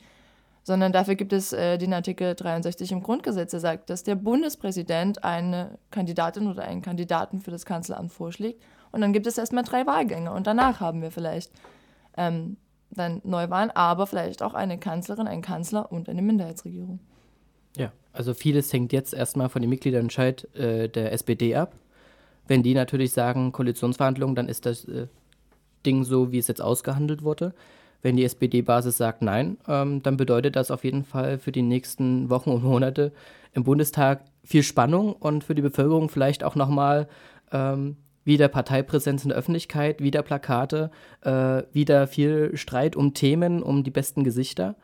[0.64, 5.24] Sondern dafür gibt es äh, den Artikel 63 im Grundgesetz, der sagt, dass der Bundespräsident
[5.24, 8.62] eine Kandidatin oder einen Kandidaten für das Kanzleramt vorschlägt.
[8.92, 10.32] Und dann gibt es erstmal drei Wahlgänge.
[10.32, 11.52] Und danach haben wir vielleicht
[12.18, 12.58] ähm,
[12.90, 17.00] dann Neuwahlen, aber vielleicht auch eine Kanzlerin, einen Kanzler und eine Minderheitsregierung.
[17.78, 21.76] Ja, also vieles hängt jetzt erstmal von dem Mitgliederentscheid äh, der SPD ab.
[22.48, 25.08] Wenn die natürlich sagen, Koalitionsverhandlungen, dann ist das äh,
[25.86, 27.54] Ding so, wie es jetzt ausgehandelt wurde.
[28.02, 32.30] Wenn die SPD-Basis sagt Nein, ähm, dann bedeutet das auf jeden Fall für die nächsten
[32.30, 33.12] Wochen und Monate
[33.54, 37.08] im Bundestag viel Spannung und für die Bevölkerung vielleicht auch nochmal
[37.52, 43.84] ähm, wieder Parteipräsenz in der Öffentlichkeit, wieder Plakate, äh, wieder viel Streit um Themen, um
[43.84, 44.76] die besten Gesichter.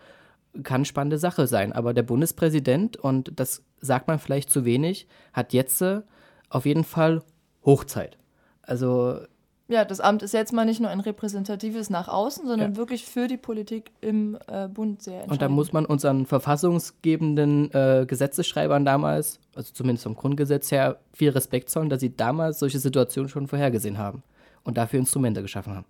[0.63, 1.73] Kann spannende Sache sein.
[1.73, 6.01] Aber der Bundespräsident, und das sagt man vielleicht zu wenig, hat jetzt äh,
[6.49, 7.23] auf jeden Fall
[7.65, 8.17] Hochzeit.
[8.61, 9.19] Also.
[9.67, 12.77] Ja, das Amt ist jetzt mal nicht nur ein repräsentatives nach außen, sondern ja.
[12.77, 15.31] wirklich für die Politik im äh, Bund sehr entscheidend.
[15.31, 21.29] Und da muss man unseren verfassungsgebenden äh, Gesetzesschreibern damals, also zumindest vom Grundgesetz her, viel
[21.29, 24.23] Respekt zollen, dass sie damals solche Situationen schon vorhergesehen haben
[24.65, 25.85] und dafür Instrumente geschaffen haben.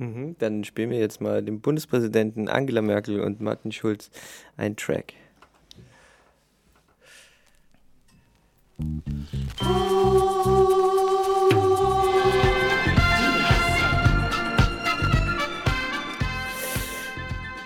[0.00, 4.10] Mhm, dann spielen wir jetzt mal dem Bundespräsidenten Angela Merkel und Martin Schulz
[4.56, 5.14] einen Track.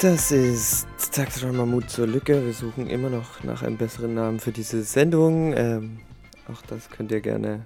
[0.05, 2.45] Das ist Taxi Mut zur Lücke.
[2.45, 5.55] Wir suchen immer noch nach einem besseren Namen für diese Sendung.
[5.57, 6.01] Ähm,
[6.47, 7.65] auch das könnt ihr gerne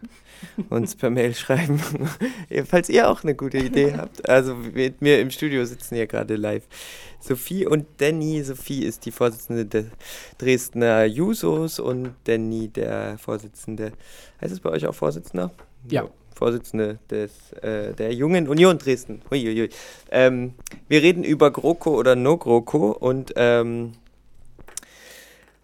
[0.68, 1.80] uns per Mail schreiben,
[2.64, 4.28] falls ihr auch eine gute Idee habt.
[4.28, 6.62] Also mit mir im Studio sitzen hier gerade live
[7.18, 8.40] Sophie und Danny.
[8.44, 9.86] Sophie ist die Vorsitzende der
[10.38, 13.90] Dresdner Jusos und Danny der Vorsitzende.
[14.40, 15.50] Heißt es bei euch auch Vorsitzender?
[15.90, 16.08] Ja.
[16.38, 19.22] Vorsitzende des, äh, der Jungen Union Dresden.
[20.10, 20.54] Ähm,
[20.86, 23.94] wir reden über GroKo oder No-GroKo und ähm,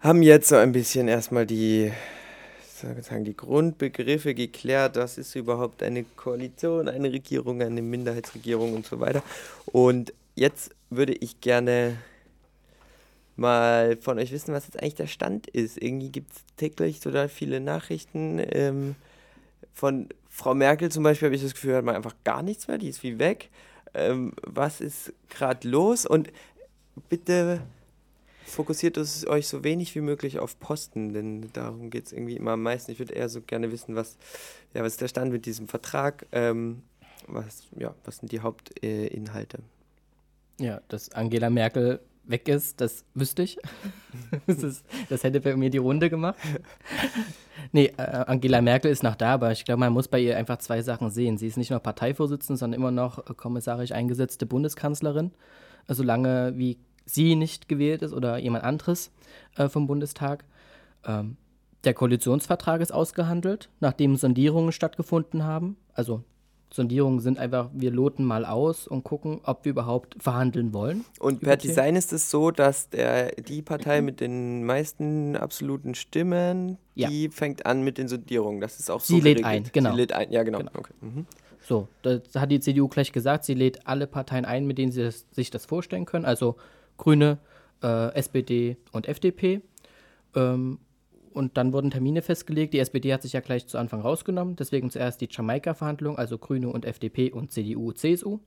[0.01, 1.93] haben jetzt so ein bisschen erstmal die
[2.81, 8.99] sozusagen die Grundbegriffe geklärt, was ist überhaupt eine Koalition, eine Regierung, eine Minderheitsregierung und so
[8.99, 9.23] weiter.
[9.67, 11.97] Und jetzt würde ich gerne
[13.37, 15.81] mal von euch wissen, was jetzt eigentlich der Stand ist.
[15.81, 18.41] Irgendwie gibt es täglich total viele Nachrichten.
[18.51, 18.95] Ähm,
[19.73, 22.77] von Frau Merkel zum Beispiel habe ich das Gefühl, hat man einfach gar nichts mehr,
[22.77, 23.49] die ist wie weg.
[23.93, 26.05] Ähm, was ist gerade los?
[26.05, 26.29] Und
[27.07, 27.61] bitte
[28.45, 32.63] fokussiert euch so wenig wie möglich auf Posten, denn darum geht es irgendwie immer am
[32.63, 32.91] meisten.
[32.91, 34.17] Ich würde eher so gerne wissen, was,
[34.73, 36.25] ja, was ist der Stand mit diesem Vertrag?
[36.33, 36.83] Ähm,
[37.27, 39.59] was, ja, was sind die Hauptinhalte?
[40.59, 43.57] Äh, ja, dass Angela Merkel weg ist, das wüsste ich.
[44.47, 46.37] das, ist, das, hätte bei mir die Runde gemacht.
[47.71, 50.57] nee, äh, Angela Merkel ist noch da, aber ich glaube, man muss bei ihr einfach
[50.57, 51.37] zwei Sachen sehen.
[51.37, 55.31] Sie ist nicht nur Parteivorsitzende, sondern immer noch kommissarisch eingesetzte Bundeskanzlerin.
[55.87, 59.11] Solange wie sie nicht gewählt ist oder jemand anderes
[59.55, 60.43] äh, vom Bundestag.
[61.05, 61.37] Ähm,
[61.83, 65.77] der Koalitionsvertrag ist ausgehandelt, nachdem Sondierungen stattgefunden haben.
[65.93, 66.23] Also
[66.75, 71.05] Sondierungen sind einfach, wir loten mal aus und gucken, ob wir überhaupt verhandeln wollen.
[71.19, 76.77] Und per Design ist es so, dass der, die Partei mit den meisten absoluten Stimmen,
[76.93, 77.07] ja.
[77.07, 78.59] die fängt an mit den Sondierungen.
[78.59, 79.15] Das ist auch so.
[79.15, 79.91] Sie lädt ein, genau.
[79.91, 80.57] Sie lädt ein, ja, genau.
[80.57, 80.71] genau.
[80.75, 80.93] Okay.
[80.99, 81.25] Mhm.
[81.61, 85.01] So, das hat die CDU gleich gesagt, sie lädt alle Parteien ein, mit denen sie
[85.01, 86.25] das, sich das vorstellen können.
[86.25, 86.57] Also
[86.97, 87.37] Grüne,
[87.81, 89.61] äh, SPD und FDP.
[90.35, 90.79] Ähm,
[91.35, 92.73] und dann wurden Termine festgelegt.
[92.73, 94.55] Die SPD hat sich ja gleich zu Anfang rausgenommen.
[94.55, 98.39] Deswegen zuerst die Jamaika-Verhandlung, also Grüne und FDP und CDU, CSU.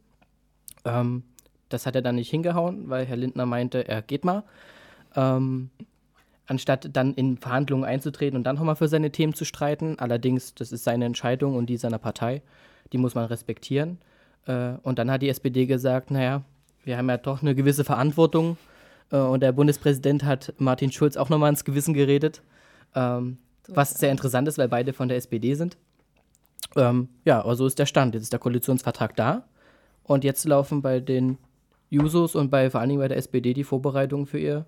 [0.84, 1.22] Ähm,
[1.68, 4.44] das hat er dann nicht hingehauen, weil Herr Lindner meinte, er geht mal.
[5.14, 5.70] Ähm,
[6.46, 9.98] anstatt dann in Verhandlungen einzutreten und dann nochmal für seine Themen zu streiten.
[9.98, 12.42] Allerdings, das ist seine Entscheidung und die seiner Partei.
[12.92, 13.98] Die muss man respektieren.
[14.46, 16.42] Äh, und dann hat die SPD gesagt, naja,
[16.84, 18.56] wir haben ja doch eine gewisse Verantwortung.
[19.12, 22.42] Äh, und der Bundespräsident hat Martin Schulz auch nochmal ins Gewissen geredet,
[22.94, 25.76] ähm, was sehr interessant ist, weil beide von der SPD sind.
[26.76, 28.14] Ähm, ja, aber so ist der Stand.
[28.14, 29.44] Jetzt ist der Koalitionsvertrag da.
[30.04, 31.38] Und jetzt laufen bei den
[31.90, 34.66] Jusos und bei, vor allen Dingen bei der SPD die Vorbereitungen für ihr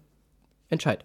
[0.68, 1.04] Entscheid.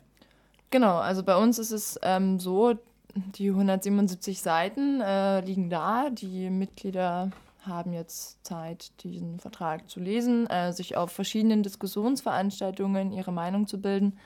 [0.70, 2.76] Genau, also bei uns ist es ähm, so,
[3.16, 6.10] die 177 Seiten äh, liegen da.
[6.10, 13.32] Die Mitglieder haben jetzt Zeit, diesen Vertrag zu lesen, äh, sich auf verschiedenen Diskussionsveranstaltungen ihre
[13.32, 14.18] Meinung zu bilden.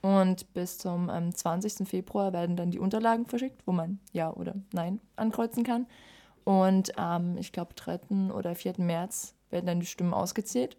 [0.00, 1.88] Und bis zum ähm, 20.
[1.88, 5.86] Februar werden dann die Unterlagen verschickt, wo man Ja oder Nein ankreuzen kann.
[6.44, 8.32] Und am, ähm, ich glaube, 3.
[8.32, 8.74] oder 4.
[8.78, 10.76] März werden dann die Stimmen ausgezählt.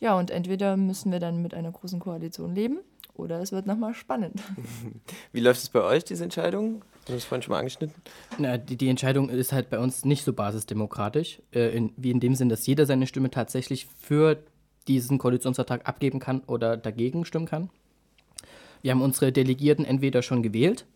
[0.00, 2.78] Ja, und entweder müssen wir dann mit einer großen Koalition leben
[3.14, 4.42] Oder es wird nochmal spannend.
[5.32, 6.82] Wie läuft es bei euch, diese Entscheidung?
[7.04, 8.02] Du hast es vorhin schon mal angeschnitten.
[8.38, 12.20] Na, die, die, Entscheidung ist halt bei uns nicht so basisdemokratisch, äh, in, wie in
[12.20, 14.42] dem Sinn, dass jeder seine Stimme tatsächlich für
[14.88, 17.70] diesen Koalitionsvertrag abgeben kann oder dagegen stimmen kann.
[18.82, 20.86] Wir haben unsere Delegierten entweder schon gewählt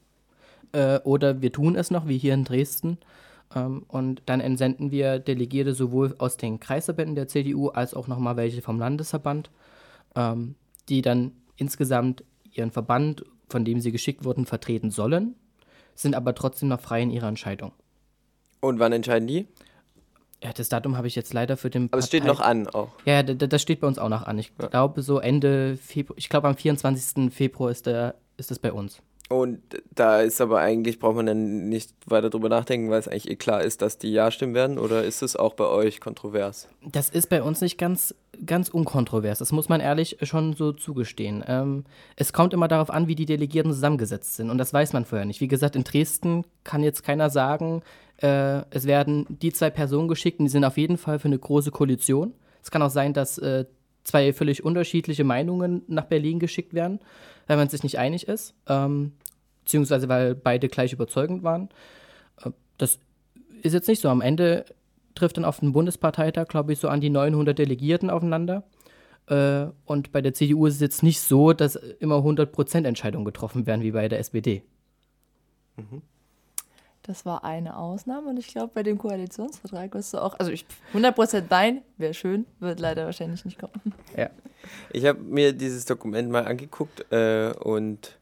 [0.72, 2.98] äh, oder wir tun es noch, wie hier in Dresden.
[3.54, 8.36] Ähm, und dann entsenden wir Delegierte sowohl aus den Kreisverbänden der CDU als auch nochmal
[8.36, 9.50] welche vom Landesverband,
[10.14, 10.56] ähm,
[10.88, 15.34] die dann insgesamt ihren Verband, von dem sie geschickt wurden, vertreten sollen,
[15.94, 17.72] sind aber trotzdem noch frei in ihrer Entscheidung.
[18.60, 19.46] Und wann entscheiden die?
[20.42, 21.88] Ja, das Datum habe ich jetzt leider für den.
[21.90, 22.90] Aber es steht noch an auch.
[23.04, 24.38] Ja, das steht bei uns auch noch an.
[24.38, 24.68] Ich ja.
[24.68, 27.32] glaube, so Ende Februar, ich glaube am 24.
[27.32, 29.00] Februar ist, der, ist das bei uns.
[29.28, 29.60] Und
[29.92, 33.36] da ist aber eigentlich, braucht man dann nicht weiter drüber nachdenken, weil es eigentlich eh
[33.36, 36.68] klar ist, dass die Ja stimmen werden, oder ist es auch bei euch kontrovers?
[36.84, 41.42] Das ist bei uns nicht ganz, ganz unkontrovers, das muss man ehrlich schon so zugestehen.
[41.48, 45.04] Ähm, es kommt immer darauf an, wie die Delegierten zusammengesetzt sind und das weiß man
[45.04, 45.40] vorher nicht.
[45.40, 47.82] Wie gesagt, in Dresden kann jetzt keiner sagen,
[48.18, 51.38] äh, es werden die zwei Personen geschickt und die sind auf jeden Fall für eine
[51.38, 52.34] große Koalition.
[52.62, 53.66] Es kann auch sein, dass äh,
[54.04, 57.00] zwei völlig unterschiedliche Meinungen nach Berlin geschickt werden
[57.46, 59.12] weil man sich nicht einig ist, ähm,
[59.64, 61.68] beziehungsweise weil beide gleich überzeugend waren.
[62.42, 62.98] Äh, das
[63.62, 64.08] ist jetzt nicht so.
[64.08, 64.64] Am Ende
[65.14, 68.64] trifft dann auf den Bundesparteitag, glaube ich, so an die 900 Delegierten aufeinander.
[69.28, 73.66] Äh, und bei der CDU ist es jetzt nicht so, dass immer 100% Entscheidungen getroffen
[73.66, 74.62] werden wie bei der SPD.
[75.76, 76.02] Mhm.
[77.06, 80.66] Das war eine Ausnahme und ich glaube, bei dem Koalitionsvertrag wirst du auch, also ich
[80.92, 83.94] 100% dein, wäre schön, wird leider wahrscheinlich nicht kommen.
[84.16, 84.30] Ja.
[84.90, 88.18] Ich habe mir dieses Dokument mal angeguckt äh, und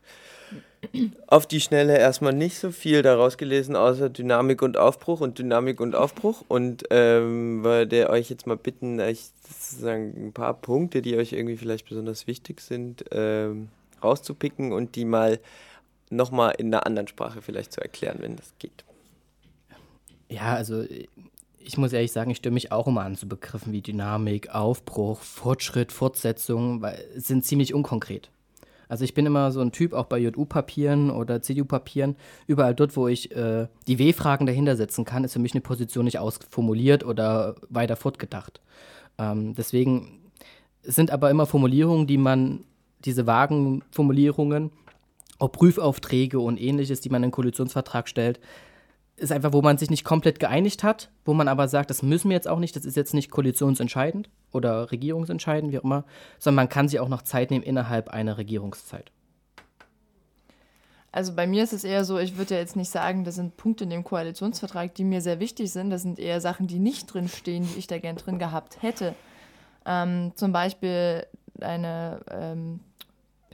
[1.27, 5.81] auf die Schnelle erstmal nicht so viel daraus gelesen, außer Dynamik und Aufbruch und Dynamik
[5.81, 6.45] und Aufbruch.
[6.49, 11.57] Und ähm, würde euch jetzt mal bitten, euch sozusagen ein paar Punkte, die euch irgendwie
[11.57, 13.69] vielleicht besonders wichtig sind, ähm,
[14.03, 15.39] rauszupicken und die mal
[16.15, 18.85] nochmal in einer anderen Sprache vielleicht zu erklären, wenn das geht.
[20.29, 20.85] Ja, also
[21.59, 25.21] ich muss ehrlich sagen, ich störe mich auch immer an zu Begriffen wie Dynamik, Aufbruch,
[25.21, 28.31] Fortschritt, Fortsetzung, weil sind ziemlich unkonkret.
[28.89, 33.09] Also ich bin immer so ein Typ, auch bei JU-Papieren oder CDU-Papieren, überall dort, wo
[33.09, 37.57] ich äh, die W-Fragen dahinter setzen kann, ist für mich eine Position nicht ausformuliert oder
[37.71, 38.61] weiter fortgedacht.
[39.19, 40.21] Ähm, deswegen
[40.83, 42.65] sind aber immer Formulierungen, die man,
[43.05, 44.71] diese vagen Formulierungen,
[45.39, 48.41] auch Prüfaufträge und ähnliches, die man in den Koalitionsvertrag stellt,
[49.17, 52.31] ist einfach, wo man sich nicht komplett geeinigt hat, wo man aber sagt, das müssen
[52.31, 56.05] wir jetzt auch nicht, das ist jetzt nicht koalitionsentscheidend oder regierungsentscheidend, wie auch immer,
[56.39, 59.13] sondern man kann sich auch noch Zeit nehmen innerhalb einer Regierungszeit.
[61.13, 63.57] Also bei mir ist es eher so, ich würde ja jetzt nicht sagen, das sind
[63.57, 65.91] Punkte in dem Koalitionsvertrag, die mir sehr wichtig sind.
[65.91, 69.15] Das sind eher Sachen, die nicht drin stehen, die ich da gern drin gehabt hätte.
[69.87, 71.25] Ähm, zum Beispiel
[71.61, 72.81] eine ähm,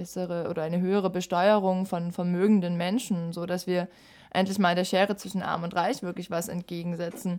[0.00, 3.86] bessere oder eine höhere Besteuerung von vermögenden Menschen, sodass wir
[4.30, 7.38] endlich mal der Schere zwischen Arm und Reich wirklich was entgegensetzen.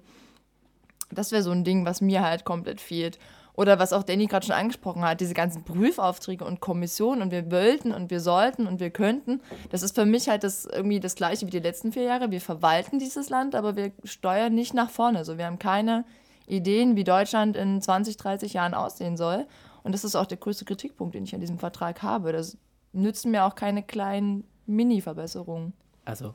[1.10, 3.18] Das wäre so ein Ding, was mir halt komplett fehlt.
[3.54, 7.52] Oder was auch Danny gerade schon angesprochen hat, diese ganzen Prüfaufträge und Kommissionen und wir
[7.52, 9.42] wollten und wir sollten und wir könnten.
[9.72, 12.32] Das ist für mich halt das irgendwie das gleiche wie die letzten vier Jahre.
[12.32, 15.18] Wir verwalten dieses Land, aber wir steuern nicht nach vorne.
[15.18, 16.06] Also wir haben keine
[16.48, 19.48] Ideen, wie Deutschland in 20, 30 Jahren aussehen soll.
[19.84, 22.32] Und das ist auch der größte Kritikpunkt, den ich an diesem Vertrag habe.
[22.32, 22.58] Das
[22.94, 25.74] nützen mir auch keine kleinen Mini-Verbesserungen.
[26.06, 26.34] Also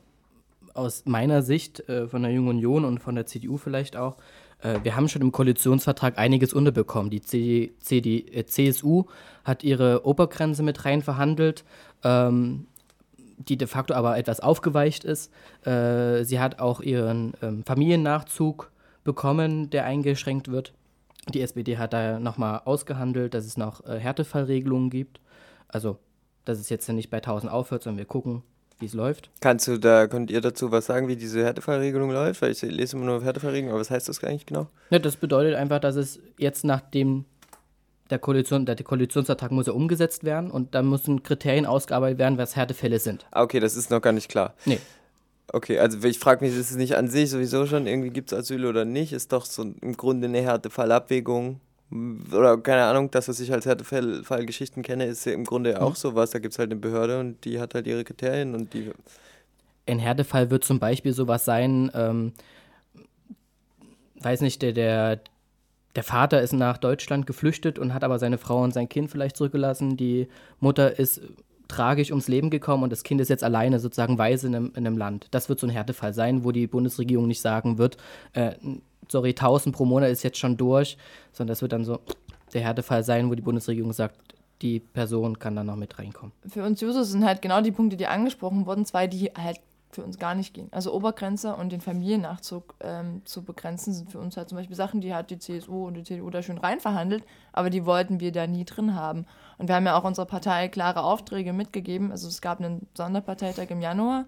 [0.73, 4.17] aus meiner Sicht äh, von der Jungen Union und von der CDU vielleicht auch,
[4.61, 7.09] äh, wir haben schon im Koalitionsvertrag einiges unterbekommen.
[7.09, 9.05] Die CD, CD, äh, CSU
[9.43, 11.63] hat ihre Obergrenze mit rein verhandelt,
[12.03, 12.67] ähm,
[13.37, 15.31] die de facto aber etwas aufgeweicht ist.
[15.65, 18.71] Äh, sie hat auch ihren ähm, Familiennachzug
[19.03, 20.73] bekommen, der eingeschränkt wird.
[21.33, 25.19] Die SPD hat da nochmal ausgehandelt, dass es noch äh, Härtefallregelungen gibt.
[25.67, 25.97] Also,
[26.45, 28.43] dass es jetzt nicht bei 1000 aufhört, sondern wir gucken,
[28.79, 29.29] wie es läuft.
[29.41, 32.41] Kannst du da, könnt ihr dazu was sagen, wie diese Härtefallregelung läuft?
[32.41, 34.67] Weil ich lese immer nur Härtefallregelung, aber was heißt das eigentlich genau?
[34.89, 37.25] Ja, das bedeutet einfach, dass es jetzt nach dem
[38.09, 42.55] der Koalition, der Koalitionsvertrag muss ja umgesetzt werden und da müssen Kriterien ausgearbeitet werden, was
[42.55, 43.25] Härtefälle sind.
[43.31, 44.53] Ah, okay, das ist noch gar nicht klar.
[44.65, 44.79] Nee.
[45.53, 48.37] Okay, also ich frage mich, ist es nicht an sich sowieso schon, irgendwie gibt es
[48.37, 49.13] Asyl oder nicht?
[49.13, 51.61] Ist doch so im Grunde eine Härtefallabwägung.
[52.33, 55.95] Oder keine Ahnung, das, was ich als Härtefallgeschichten kenne, ist ja im Grunde auch mhm.
[55.95, 56.31] sowas.
[56.31, 58.91] Da gibt es halt eine Behörde und die hat halt ihre Kriterien und die.
[59.85, 62.33] Ein Härtefall wird zum Beispiel sowas sein, ähm,
[64.19, 65.21] weiß nicht, der, der,
[65.95, 69.37] der Vater ist nach Deutschland geflüchtet und hat aber seine Frau und sein Kind vielleicht
[69.37, 69.95] zurückgelassen.
[69.95, 70.27] Die
[70.59, 71.21] Mutter ist
[71.67, 74.87] tragisch ums Leben gekommen und das Kind ist jetzt alleine sozusagen weise in einem, in
[74.87, 75.27] einem Land.
[75.31, 77.97] Das wird so ein Härtefall sein, wo die Bundesregierung nicht sagen wird,
[78.33, 78.53] äh,
[79.09, 80.97] sorry, 1000 pro Monat ist jetzt schon durch,
[81.31, 81.99] sondern das wird dann so
[82.53, 84.15] der Härtefall sein, wo die Bundesregierung sagt,
[84.61, 86.31] die Person kann dann noch mit reinkommen.
[86.47, 89.59] Für uns Jusos sind halt genau die Punkte, die angesprochen wurden, zwei, die halt
[89.91, 90.67] für uns gar nicht gehen.
[90.71, 95.01] Also Obergrenze und den Familiennachzug ähm, zu begrenzen, sind für uns halt zum Beispiel Sachen,
[95.01, 97.23] die hat die CSU und die CDU da schön rein verhandelt,
[97.53, 99.25] aber die wollten wir da nie drin haben.
[99.57, 102.11] Und wir haben ja auch unserer Partei klare Aufträge mitgegeben.
[102.11, 104.25] Also es gab einen Sonderparteitag im Januar,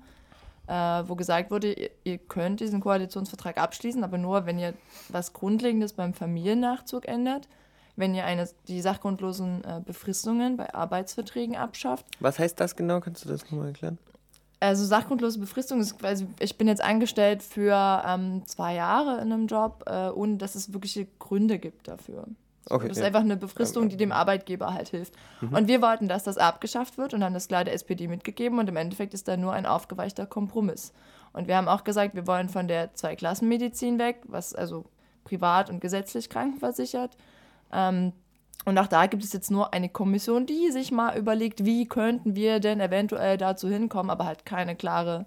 [0.67, 4.73] äh, wo gesagt wurde, ihr, ihr könnt diesen Koalitionsvertrag abschließen, aber nur, wenn ihr
[5.09, 7.47] was Grundlegendes beim Familiennachzug ändert
[7.99, 12.05] wenn ihr eine, die sachgrundlosen äh, Befristungen bei Arbeitsverträgen abschafft.
[12.21, 13.01] Was heißt das genau?
[13.01, 13.97] Kannst du das nochmal erklären?
[14.61, 19.47] Also sachgrundlose Befristung ist quasi, ich bin jetzt angestellt für ähm, zwei Jahre in einem
[19.47, 22.25] Job, äh, ohne dass es wirkliche Gründe gibt dafür.
[22.67, 23.07] So, okay, das ist ja.
[23.07, 25.13] einfach eine Befristung, die dem Arbeitgeber halt hilft.
[25.39, 25.53] Mhm.
[25.53, 28.67] Und wir wollten, dass das abgeschafft wird und haben das klar der SPD mitgegeben und
[28.67, 30.91] im Endeffekt ist da nur ein aufgeweichter Kompromiss.
[31.31, 34.85] Und wir haben auch gesagt, wir wollen von der Zweiklassenmedizin weg, was also
[35.23, 37.15] privat und gesetzlich krankenversichert.
[37.71, 38.11] Ähm,
[38.65, 42.35] und auch da gibt es jetzt nur eine Kommission, die sich mal überlegt, wie könnten
[42.35, 45.25] wir denn eventuell dazu hinkommen, aber halt keine klare,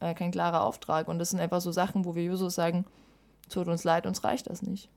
[0.00, 1.08] äh, kein klarer Auftrag.
[1.08, 2.84] Und das sind einfach so Sachen, wo wir Jusos sagen,
[3.48, 4.88] tut uns leid, uns reicht das nicht.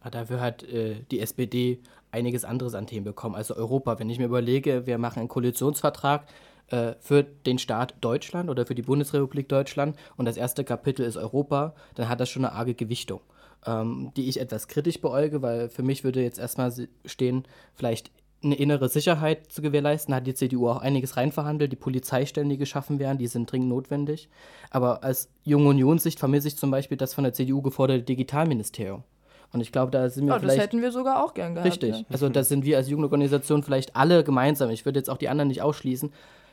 [0.00, 3.36] Aber dafür hat äh, die SPD einiges anderes an Themen bekommen.
[3.36, 6.26] Also Europa, wenn ich mir überlege, wir machen einen Koalitionsvertrag
[6.68, 11.16] äh, für den Staat Deutschland oder für die Bundesrepublik Deutschland und das erste Kapitel ist
[11.16, 13.20] Europa, dann hat das schon eine arge Gewichtung
[13.66, 16.72] ähm, die ich etwas kritisch beäuge, weil für mich würde jetzt erstmal
[17.04, 17.44] stehen,
[17.74, 18.10] vielleicht
[18.44, 22.98] eine innere Sicherheit zu gewährleisten, hat die CDU auch einiges reinverhandelt, die Polizeistellen, die geschaffen
[22.98, 24.28] werden, die sind dringend notwendig.
[24.70, 29.04] Aber als Junge Unionssicht vermisse ich zum Beispiel das von der CDU geforderte Digitalministerium.
[29.52, 30.58] Und ich glaube, da sind wir oh, vielleicht.
[30.58, 31.68] Das hätten wir sogar auch gern gehabt.
[31.68, 31.94] Richtig.
[31.94, 32.04] Ja.
[32.08, 34.70] Also, da sind wir als Jugendorganisation vielleicht alle gemeinsam.
[34.70, 36.10] Ich würde jetzt auch die anderen nicht ausschließen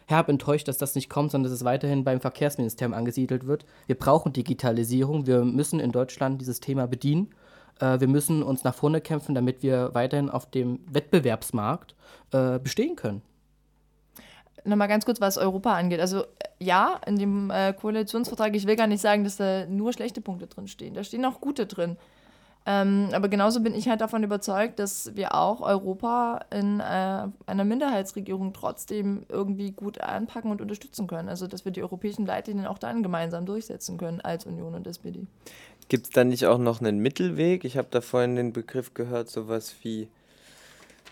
[0.10, 3.66] herb enttäuscht, dass das nicht kommt, sondern dass es weiterhin beim Verkehrsministerium angesiedelt wird.
[3.86, 5.28] Wir brauchen Digitalisierung.
[5.28, 7.30] Wir müssen in Deutschland dieses Thema bedienen.
[7.80, 11.96] Äh, wir müssen uns nach vorne kämpfen, damit wir weiterhin auf dem Wettbewerbsmarkt
[12.32, 13.22] äh, bestehen können.
[14.66, 16.00] Nochmal ganz kurz, was Europa angeht.
[16.00, 16.24] Also
[16.60, 20.48] ja, in dem äh, Koalitionsvertrag, ich will gar nicht sagen, dass da nur schlechte Punkte
[20.48, 20.96] drin stehen.
[20.96, 21.98] Da stehen auch gute drin.
[22.66, 27.66] Ähm, aber genauso bin ich halt davon überzeugt, dass wir auch Europa in äh, einer
[27.66, 31.30] Minderheitsregierung trotzdem irgendwie gut anpacken und unterstützen können.
[31.30, 35.26] Also dass wir die europäischen Leitlinien auch dann gemeinsam durchsetzen können als Union und SPD.
[35.88, 37.66] Gibt es da nicht auch noch einen Mittelweg?
[37.66, 40.10] Ich habe da vorhin den Begriff gehört, sowas wie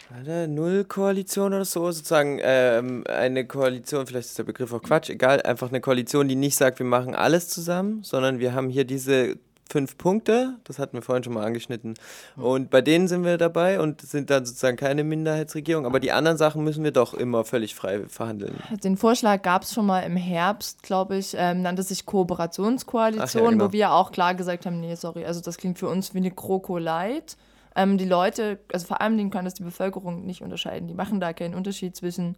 [0.09, 5.69] Null-Koalition oder so, sozusagen ähm, eine Koalition, vielleicht ist der Begriff auch Quatsch, egal, einfach
[5.69, 9.37] eine Koalition, die nicht sagt, wir machen alles zusammen, sondern wir haben hier diese
[9.71, 11.95] fünf Punkte, das hatten wir vorhin schon mal angeschnitten.
[12.35, 15.85] Und bei denen sind wir dabei und sind dann sozusagen keine Minderheitsregierung.
[15.85, 18.55] Aber die anderen Sachen müssen wir doch immer völlig frei verhandeln.
[18.83, 23.49] Den Vorschlag gab es schon mal im Herbst, glaube ich, ähm, nannte sich Kooperationskoalition, ja,
[23.51, 23.65] genau.
[23.65, 26.31] wo wir auch klar gesagt haben, nee, sorry, also das klingt für uns wie eine
[26.31, 27.37] Kroko-Light.
[27.75, 30.87] Ähm, die Leute, also vor allem kann das die Bevölkerung nicht unterscheiden.
[30.87, 32.35] Die machen da keinen Unterschied zwischen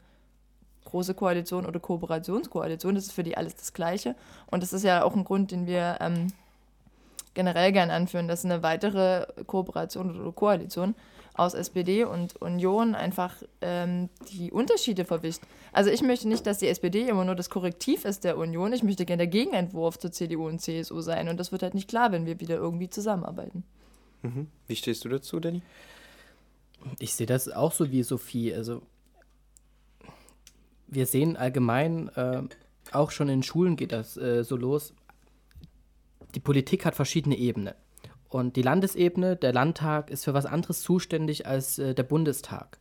[0.86, 2.96] große Koalition oder Kooperationskoalition.
[2.96, 4.16] Das ist für die alles das Gleiche.
[4.48, 6.28] Und das ist ja auch ein Grund, den wir ähm,
[7.40, 10.94] generell gern anführen, dass eine weitere Kooperation oder Koalition
[11.36, 15.42] aus SPD und Union einfach ähm, die Unterschiede verwischt.
[15.72, 18.74] Also ich möchte nicht, dass die SPD immer nur das Korrektiv ist der Union.
[18.74, 21.30] Ich möchte gerne der Gegenentwurf zur CDU und CSU sein.
[21.30, 23.64] Und das wird halt nicht klar, wenn wir wieder irgendwie zusammenarbeiten.
[24.22, 24.48] Mhm.
[24.68, 25.62] Wie stehst du dazu, Danny?
[27.00, 28.54] Ich sehe das auch so wie Sophie.
[28.54, 28.82] Also
[30.88, 32.42] wir sehen allgemein, äh,
[32.92, 34.94] auch schon in Schulen geht das äh, so los,
[36.36, 37.74] die Politik hat verschiedene Ebenen.
[38.30, 42.78] Und die Landesebene, der Landtag, ist für was anderes zuständig als äh, der Bundestag.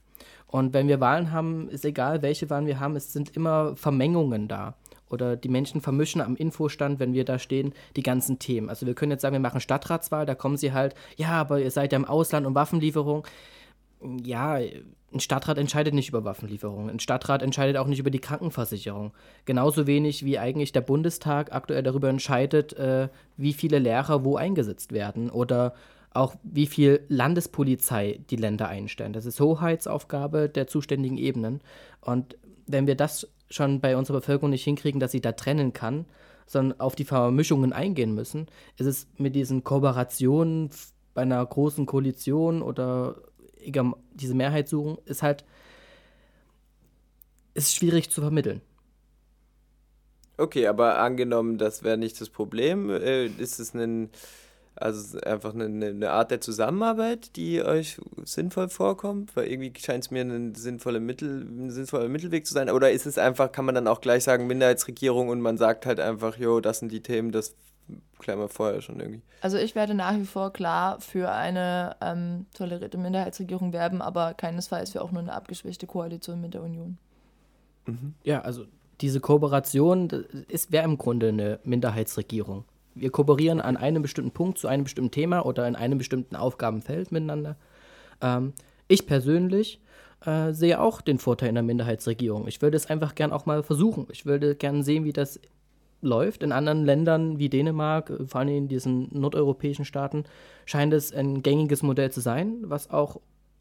[0.47, 4.49] Und wenn wir Wahlen haben, ist egal, welche Wahlen wir haben, es sind immer Vermengungen
[4.49, 4.75] da.
[5.11, 8.69] Oder die Menschen vermischen am Infostand, wenn wir da stehen, die ganzen Themen.
[8.69, 11.71] Also wir können jetzt sagen, wir machen Stadtratswahl, da kommen sie halt, ja, aber ihr
[11.71, 13.27] seid ja im Ausland und Waffenlieferung.
[14.01, 14.59] Ja,
[15.11, 16.91] ein Stadtrat entscheidet nicht über Waffenlieferungen.
[16.91, 19.13] Ein Stadtrat entscheidet auch nicht über die Krankenversicherung.
[19.45, 24.93] Genauso wenig wie eigentlich der Bundestag aktuell darüber entscheidet, äh, wie viele Lehrer wo eingesetzt
[24.93, 25.75] werden oder
[26.13, 29.13] auch wie viel Landespolizei die Länder einstellen.
[29.13, 31.61] Das ist Hoheitsaufgabe der zuständigen Ebenen.
[32.01, 36.07] Und wenn wir das schon bei unserer Bevölkerung nicht hinkriegen, dass sie da trennen kann,
[36.47, 40.71] sondern auf die Vermischungen eingehen müssen, ist es mit diesen Kooperationen
[41.15, 43.17] bei einer großen Koalition oder
[44.15, 45.45] diese Mehrheit suchen, ist halt
[47.55, 48.61] ist schwierig zu vermitteln.
[50.37, 54.09] Okay, aber angenommen, das wäre nicht das Problem, äh, ist es ein,
[54.77, 59.35] also einfach eine, eine, Art der Zusammenarbeit, die euch sinnvoll vorkommt?
[59.35, 62.71] Weil irgendwie scheint es mir ein sinnvoller, Mittel, ein sinnvoller Mittelweg zu sein.
[62.71, 65.99] Oder ist es einfach, kann man dann auch gleich sagen, Minderheitsregierung und man sagt halt
[65.99, 67.57] einfach, jo, das sind die Themen, das
[68.19, 69.23] klären wir vorher schon irgendwie.
[69.41, 74.91] Also ich werde nach wie vor klar für eine ähm, tolerierte Minderheitsregierung werben, aber keinesfalls
[74.93, 76.99] für auch nur eine abgeschwächte Koalition mit der Union.
[77.87, 78.15] Mhm.
[78.25, 78.65] Ja, also
[79.01, 80.11] diese Kooperation
[80.69, 82.65] wäre im Grunde eine Minderheitsregierung.
[82.95, 87.13] Wir kooperieren an einem bestimmten Punkt zu einem bestimmten Thema oder in einem bestimmten Aufgabenfeld
[87.13, 87.57] miteinander.
[88.21, 88.53] Ähm,
[88.89, 89.81] ich persönlich
[90.27, 92.49] äh, sehe auch den Vorteil in der Minderheitsregierung.
[92.49, 94.09] Ich würde es einfach gern auch mal versuchen.
[94.11, 95.39] Ich würde gern sehen, wie das
[96.01, 96.43] läuft.
[96.43, 100.25] In anderen Ländern wie Dänemark, äh, vor allem in diesen nordeuropäischen Staaten,
[100.65, 103.21] scheint es ein gängiges Modell zu sein, was auch,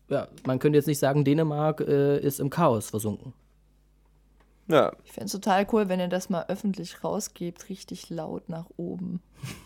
[0.09, 3.33] ja, man könnte jetzt nicht sagen, Dänemark äh, ist im Chaos versunken.
[4.67, 4.91] Ja.
[5.05, 9.21] Ich fände es total cool, wenn ihr das mal öffentlich rausgebt, richtig laut nach oben.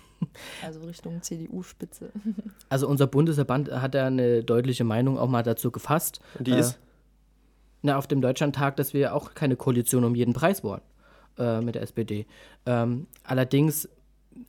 [0.63, 2.11] Also Richtung CDU-Spitze.
[2.69, 6.19] Also unser Bundesverband hat ja eine deutliche Meinung auch mal dazu gefasst.
[6.37, 6.79] Und die äh, ist?
[7.81, 10.81] Na, auf dem Deutschlandtag, dass wir auch keine Koalition um jeden Preis wollen
[11.41, 12.25] äh, mit der SPD.
[12.65, 13.89] Ähm, allerdings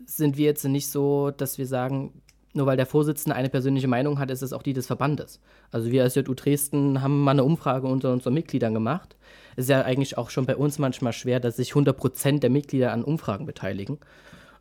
[0.06, 2.22] sind wir jetzt nicht so, dass wir sagen,
[2.54, 5.40] nur weil der Vorsitzende eine persönliche Meinung hat, ist es auch die des Verbandes.
[5.70, 9.16] Also wir als JU Dresden haben mal eine Umfrage unter unseren Mitgliedern gemacht.
[9.56, 12.92] Es ist ja eigentlich auch schon bei uns manchmal schwer, dass sich 100% der Mitglieder
[12.92, 13.98] an Umfragen beteiligen.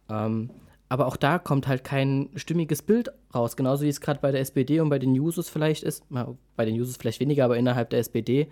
[0.10, 0.52] Ähm,
[0.88, 4.42] aber auch da kommt halt kein stimmiges Bild raus, genauso wie es gerade bei der
[4.42, 8.00] SPD und bei den Jusos vielleicht ist, bei den Jusos vielleicht weniger, aber innerhalb der
[8.00, 8.50] SPD,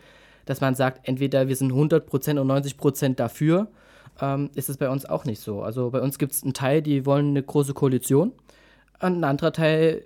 [0.50, 3.68] dass man sagt, entweder wir sind 100% und 90% dafür,
[4.20, 5.62] ähm, ist es bei uns auch nicht so.
[5.62, 8.32] Also bei uns gibt es einen Teil, die wollen eine große Koalition,
[8.97, 10.04] ein anderer Teil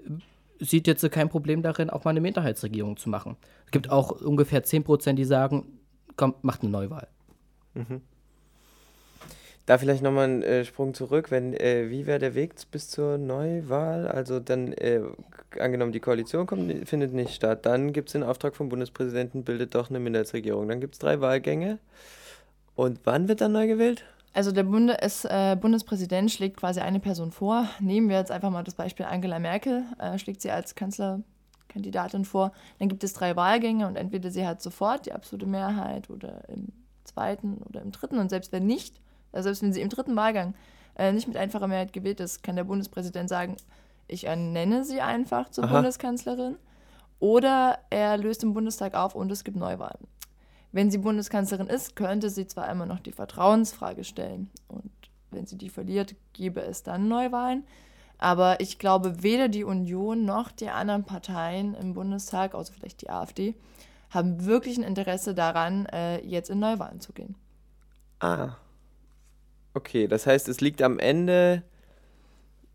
[0.60, 3.38] sieht jetzt kein Problem darin, auch mal eine Minderheitsregierung zu machen.
[3.66, 5.80] Es gibt auch ungefähr 10%, die sagen,
[6.18, 7.08] komm, macht eine Neuwahl.
[7.74, 8.02] Mhm.
[9.66, 11.32] Da vielleicht nochmal einen äh, Sprung zurück.
[11.32, 14.08] Wenn, äh, wie wäre der Weg bis zur Neuwahl?
[14.08, 15.02] Also dann, äh,
[15.58, 17.66] angenommen, die Koalition kommt, findet nicht statt.
[17.66, 20.68] Dann gibt es den Auftrag vom Bundespräsidenten, bildet doch eine Minderheitsregierung.
[20.68, 21.80] Dann gibt es drei Wahlgänge.
[22.76, 24.04] Und wann wird dann neu gewählt?
[24.34, 27.70] Also der Bundes, äh, Bundespräsident schlägt quasi eine Person vor.
[27.80, 32.52] Nehmen wir jetzt einfach mal das Beispiel Angela Merkel, äh, schlägt sie als Kanzlerkandidatin vor.
[32.80, 36.70] Dann gibt es drei Wahlgänge und entweder sie hat sofort die absolute Mehrheit oder im
[37.04, 38.18] zweiten oder im dritten.
[38.18, 39.00] Und selbst wenn nicht,
[39.34, 40.54] also selbst wenn sie im dritten Wahlgang
[40.96, 43.58] äh, nicht mit einfacher Mehrheit gewählt ist, kann der Bundespräsident sagen,
[44.08, 45.74] ich ernenne sie einfach zur Aha.
[45.74, 46.58] Bundeskanzlerin.
[47.20, 50.08] Oder er löst den Bundestag auf und es gibt Neuwahlen.
[50.72, 54.50] Wenn sie Bundeskanzlerin ist, könnte sie zwar immer noch die Vertrauensfrage stellen.
[54.68, 54.92] Und
[55.32, 57.64] wenn sie die verliert, gäbe es dann Neuwahlen.
[58.18, 63.10] Aber ich glaube, weder die Union noch die anderen Parteien im Bundestag, außer vielleicht die
[63.10, 63.56] AfD,
[64.10, 67.36] haben wirklich ein Interesse daran, äh, jetzt in Neuwahlen zu gehen.
[68.20, 68.56] Ah,
[69.74, 71.64] Okay, das heißt, es liegt am Ende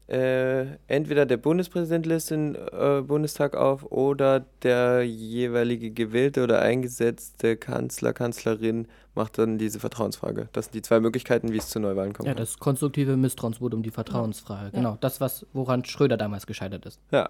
[0.08, 7.58] äh, entweder der Bundespräsident lässt den äh, Bundestag auf oder der jeweilige gewählte oder eingesetzte
[7.58, 10.48] Kanzler, Kanzlerin macht dann diese Vertrauensfrage.
[10.52, 12.26] Das sind die zwei Möglichkeiten, wie es zu Neuwahlen kommt.
[12.26, 14.68] Ja, das konstruktive Misstrauensvotum, die Vertrauensfrage.
[14.68, 14.78] Ja.
[14.78, 17.00] Genau, das, was, woran Schröder damals gescheitert ist.
[17.10, 17.28] Ja.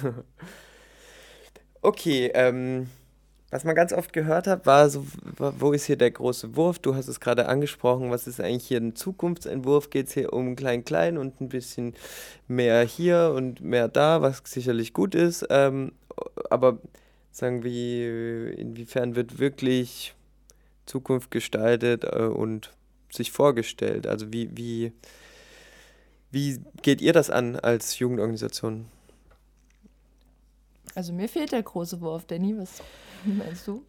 [1.82, 2.86] okay, ähm,
[3.50, 5.04] was man ganz oft gehört hat, war so,
[5.36, 6.78] wo ist hier der große Wurf?
[6.78, 9.90] Du hast es gerade angesprochen, was ist eigentlich hier ein Zukunftsentwurf?
[9.90, 11.94] Geht es hier um Klein-Klein und ein bisschen
[12.46, 15.46] mehr hier und mehr da, was sicherlich gut ist.
[15.50, 15.92] Ähm,
[16.48, 16.78] aber
[17.32, 20.14] sagen wir, inwiefern wird wirklich
[20.86, 22.72] Zukunft gestaltet äh, und
[23.10, 24.06] sich vorgestellt?
[24.06, 24.92] Also wie, wie,
[26.30, 28.86] wie geht ihr das an als Jugendorganisation?
[30.94, 32.82] Also mir fehlt der große Wurf, Danny, was
[33.24, 33.84] meinst du?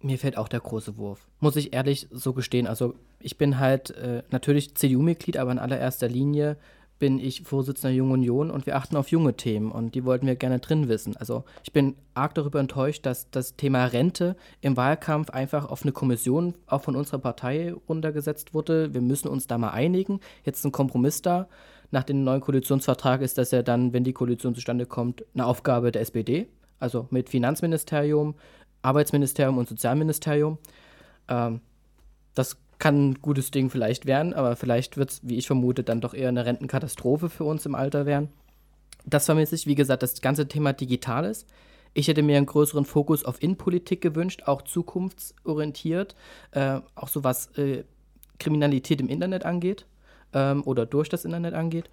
[0.00, 1.26] Mir fehlt auch der große Wurf.
[1.40, 2.66] Muss ich ehrlich so gestehen.
[2.66, 6.56] Also ich bin halt äh, natürlich CDU-Mitglied, aber in allererster Linie
[6.98, 10.26] bin ich Vorsitzender der Jungen Union und wir achten auf junge Themen und die wollten
[10.26, 11.16] wir gerne drin wissen.
[11.16, 15.92] Also ich bin arg darüber enttäuscht, dass das Thema Rente im Wahlkampf einfach auf eine
[15.92, 18.94] Kommission auch von unserer Partei runtergesetzt wurde.
[18.94, 20.20] Wir müssen uns da mal einigen.
[20.44, 21.48] Jetzt ein Kompromiss da
[21.90, 25.92] nach dem neuen Koalitionsvertrag ist das ja dann, wenn die Koalition zustande kommt, eine Aufgabe
[25.92, 28.34] der SPD, also mit Finanzministerium,
[28.82, 30.58] Arbeitsministerium und Sozialministerium.
[31.28, 31.60] Ähm,
[32.34, 36.00] das kann ein gutes Ding vielleicht werden, aber vielleicht wird es, wie ich vermute, dann
[36.00, 38.28] doch eher eine Rentenkatastrophe für uns im Alter werden.
[39.06, 41.46] Das vermisse ich, wie gesagt, das ganze Thema Digitales.
[41.94, 46.14] Ich hätte mir einen größeren Fokus auf Innenpolitik gewünscht, auch zukunftsorientiert,
[46.50, 47.84] äh, auch so was äh,
[48.38, 49.86] Kriminalität im Internet angeht
[50.36, 51.90] ähm, oder durch das Internet angeht.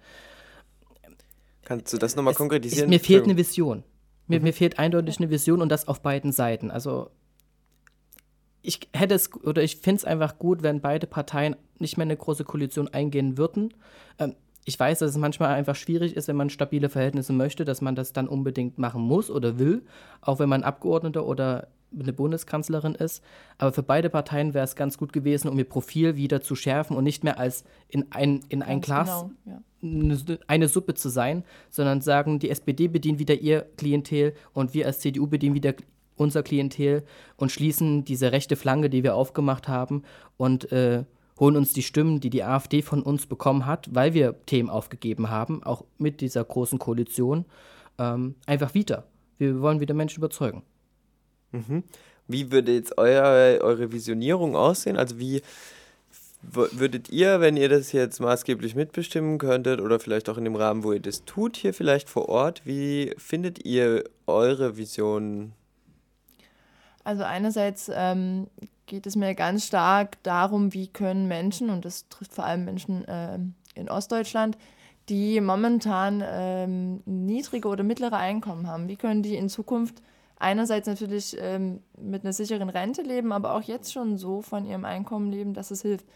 [1.64, 2.84] Kannst du das nochmal konkretisieren?
[2.84, 3.82] Es, mir fehlt eine Vision.
[4.26, 4.44] Mir, mhm.
[4.44, 6.70] mir fehlt eindeutig eine Vision und das auf beiden Seiten.
[6.70, 7.10] Also
[8.62, 12.16] ich hätte es oder ich finde es einfach gut, wenn beide Parteien nicht mehr eine
[12.16, 13.74] große Koalition eingehen würden.
[14.18, 14.34] Ähm,
[14.66, 17.94] ich weiß, dass es manchmal einfach schwierig ist, wenn man stabile Verhältnisse möchte, dass man
[17.94, 19.82] das dann unbedingt machen muss oder will,
[20.22, 21.68] auch wenn man Abgeordneter oder
[21.98, 23.22] eine Bundeskanzlerin ist.
[23.58, 26.96] Aber für beide Parteien wäre es ganz gut gewesen, um ihr Profil wieder zu schärfen
[26.96, 29.62] und nicht mehr als in ein, in ein Glas Genau, ja.
[29.82, 34.86] eine, eine Suppe zu sein, sondern sagen, die SPD bedient wieder ihr Klientel und wir
[34.86, 35.74] als CDU bedienen wieder
[36.16, 37.04] unser Klientel
[37.36, 40.02] und schließen diese rechte Flanke, die wir aufgemacht haben
[40.36, 41.04] und äh,
[41.38, 45.30] holen uns die Stimmen, die die AfD von uns bekommen hat, weil wir Themen aufgegeben
[45.30, 47.44] haben, auch mit dieser großen Koalition,
[47.98, 49.04] ähm, einfach wieder.
[49.38, 50.62] Wir wollen wieder Menschen überzeugen.
[52.26, 54.96] Wie würde jetzt euer, eure Visionierung aussehen?
[54.96, 55.42] Also wie
[56.52, 60.84] würdet ihr, wenn ihr das jetzt maßgeblich mitbestimmen könntet oder vielleicht auch in dem Rahmen,
[60.84, 65.52] wo ihr das tut, hier vielleicht vor Ort, wie findet ihr eure Vision?
[67.02, 68.46] Also einerseits ähm,
[68.86, 73.04] geht es mir ganz stark darum, wie können Menschen, und das trifft vor allem Menschen
[73.08, 74.56] ähm, in Ostdeutschland,
[75.08, 80.02] die momentan ähm, niedrige oder mittlere Einkommen haben, wie können die in Zukunft
[80.38, 84.84] einerseits natürlich ähm, mit einer sicheren Rente leben, aber auch jetzt schon so von ihrem
[84.84, 86.06] Einkommen leben, dass es hilft.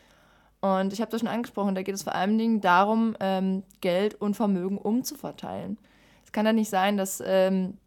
[0.61, 4.21] Und ich habe das schon angesprochen, da geht es vor allen Dingen darum, ähm, Geld
[4.21, 5.79] und Vermögen umzuverteilen.
[6.25, 7.79] Es kann ja nicht sein, dass ähm,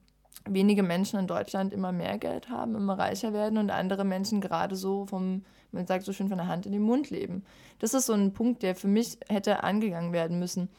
[0.45, 4.75] wenige Menschen in Deutschland immer mehr Geld haben, immer reicher werden und andere Menschen gerade
[4.75, 7.43] so vom, man sagt so schön, von der Hand in den Mund leben.
[7.79, 10.69] Das ist so ein Punkt, der für mich hätte angegangen werden müssen.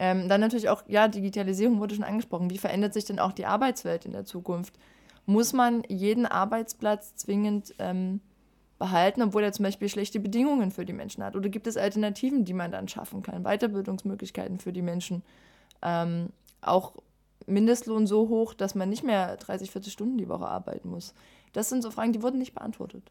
[0.00, 2.48] Ähm, dann natürlich auch, ja, Digitalisierung wurde schon angesprochen.
[2.48, 4.72] Wie verändert sich denn auch die Arbeitswelt in der Zukunft?
[5.26, 8.22] Muss man jeden Arbeitsplatz zwingend ähm,
[8.78, 11.36] behalten, obwohl er zum Beispiel schlechte Bedingungen für die Menschen hat?
[11.36, 13.42] Oder gibt es Alternativen, die man dann schaffen kann?
[13.42, 15.22] Weiterbildungsmöglichkeiten für die Menschen?
[15.82, 16.30] Ähm,
[16.62, 16.94] auch
[17.46, 21.12] Mindestlohn so hoch, dass man nicht mehr 30, 40 Stunden die Woche arbeiten muss?
[21.52, 23.02] Das sind so Fragen, die wurden nicht beantwortet.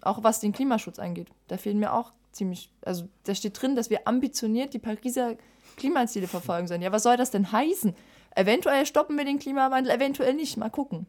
[0.00, 1.28] Auch was den Klimaschutz angeht.
[1.48, 5.36] Da fehlen mir auch ziemlich, also da steht drin, dass wir ambitioniert die Pariser
[5.76, 6.82] Klimaziele verfolgen sollen.
[6.82, 7.94] Ja, was soll das denn heißen?
[8.34, 10.56] Eventuell stoppen wir den Klimawandel, eventuell nicht.
[10.56, 11.06] Mal gucken.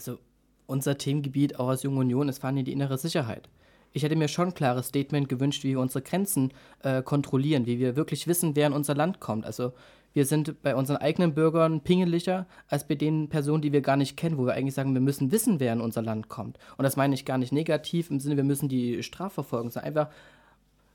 [0.00, 0.18] also
[0.66, 3.48] unser Themengebiet auch als Junge Union ist vor allem die innere Sicherheit.
[3.92, 6.52] Ich hätte mir schon ein klares Statement gewünscht, wie wir unsere Grenzen
[6.82, 9.44] äh, kontrollieren, wie wir wirklich wissen, wer in unser Land kommt.
[9.44, 9.72] Also
[10.12, 14.16] wir sind bei unseren eigenen Bürgern pingeliger als bei den Personen, die wir gar nicht
[14.16, 16.58] kennen, wo wir eigentlich sagen, wir müssen wissen, wer in unser Land kommt.
[16.76, 20.12] Und das meine ich gar nicht negativ im Sinne, wir müssen die strafverfolgen, sondern einfach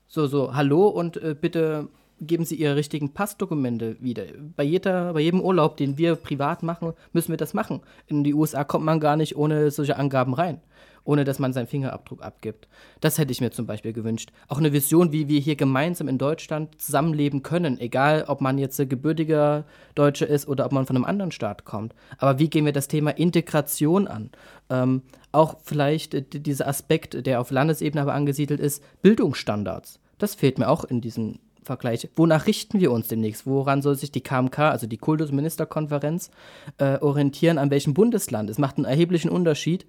[0.06, 1.88] so, so, hallo und äh, bitte
[2.20, 4.24] geben Sie Ihre richtigen Passdokumente wieder.
[4.56, 7.80] Bei, jeder, bei jedem Urlaub, den wir privat machen, müssen wir das machen.
[8.06, 10.60] In die USA kommt man gar nicht ohne solche Angaben rein,
[11.04, 12.68] ohne dass man seinen Fingerabdruck abgibt.
[13.00, 14.32] Das hätte ich mir zum Beispiel gewünscht.
[14.48, 18.78] Auch eine Vision, wie wir hier gemeinsam in Deutschland zusammenleben können, egal ob man jetzt
[18.88, 19.64] gebürtiger
[19.94, 21.94] Deutscher ist oder ob man von einem anderen Staat kommt.
[22.18, 24.30] Aber wie gehen wir das Thema Integration an?
[24.70, 25.02] Ähm,
[25.32, 30.00] auch vielleicht äh, dieser Aspekt, der auf Landesebene aber angesiedelt ist, Bildungsstandards.
[30.18, 32.08] Das fehlt mir auch in diesem Vergleich.
[32.16, 33.46] Wonach richten wir uns demnächst?
[33.46, 36.30] Woran soll sich die KMK, also die Kultusministerkonferenz,
[36.78, 37.58] äh, orientieren?
[37.58, 38.48] An welchem Bundesland?
[38.48, 39.84] Es macht einen erheblichen Unterschied,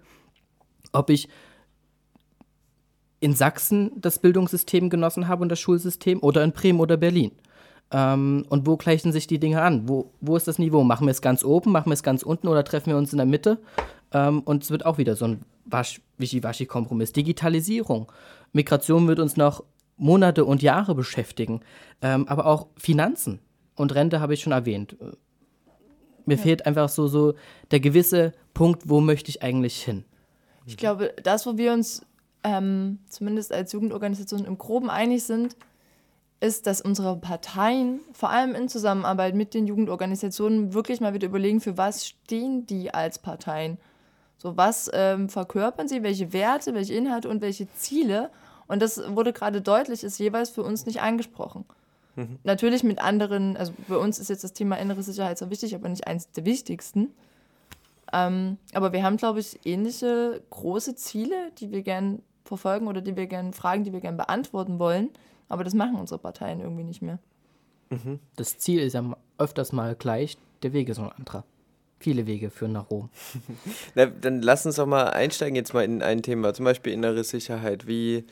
[0.92, 1.30] ob ich
[3.20, 7.32] in Sachsen das Bildungssystem genossen habe und das Schulsystem oder in Bremen oder Berlin.
[7.92, 9.88] Ähm, und wo gleichen sich die Dinge an?
[9.88, 10.84] Wo, wo ist das Niveau?
[10.84, 13.18] Machen wir es ganz oben, machen wir es ganz unten oder treffen wir uns in
[13.18, 13.60] der Mitte?
[14.12, 17.14] Ähm, und es wird auch wieder so ein Wasch, Wischiwaschi-Kompromiss.
[17.14, 18.12] Digitalisierung.
[18.52, 19.64] Migration wird uns noch
[19.98, 21.62] Monate und Jahre beschäftigen.
[22.02, 23.40] Ähm, aber auch Finanzen
[23.76, 24.96] und Rente habe ich schon erwähnt.
[25.02, 25.12] Äh,
[26.26, 27.34] Mir fehlt einfach so, so
[27.72, 30.06] der gewisse Punkt, wo möchte ich eigentlich hin?
[30.66, 32.06] Ich glaube, das, wo wir uns
[32.44, 35.56] ähm, zumindest als Jugendorganisation im Groben einig sind,
[36.40, 41.62] ist, dass unsere Parteien, vor allem in Zusammenarbeit mit den Jugendorganisationen, wirklich mal wieder überlegen,
[41.62, 43.78] für was stehen die als Parteien.
[44.38, 48.30] So, was ähm, verkörpern sie, welche Werte, welche Inhalte und welche Ziele.
[48.68, 51.66] Und das wurde gerade deutlich, ist jeweils für uns nicht angesprochen.
[52.44, 55.88] Natürlich mit anderen, also bei uns ist jetzt das Thema innere Sicherheit so wichtig, aber
[55.88, 57.14] nicht eins der wichtigsten.
[58.12, 63.16] Ähm, aber wir haben, glaube ich, ähnliche große Ziele, die wir gern verfolgen oder die
[63.16, 65.12] wir gern fragen, die wir gern beantworten wollen.
[65.48, 67.20] Aber das machen unsere Parteien irgendwie nicht mehr.
[68.36, 71.44] Das Ziel ist ja öfters mal gleich, der Weg ist ein anderer.
[72.00, 73.10] Viele Wege führen nach Rom.
[73.96, 77.24] Na, dann lass uns doch mal einsteigen jetzt mal in ein Thema, zum Beispiel innere
[77.24, 77.88] Sicherheit.
[77.88, 78.26] Wie,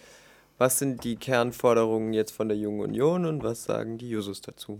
[0.58, 4.80] was sind die Kernforderungen jetzt von der Jungen Union und was sagen die Jusos dazu?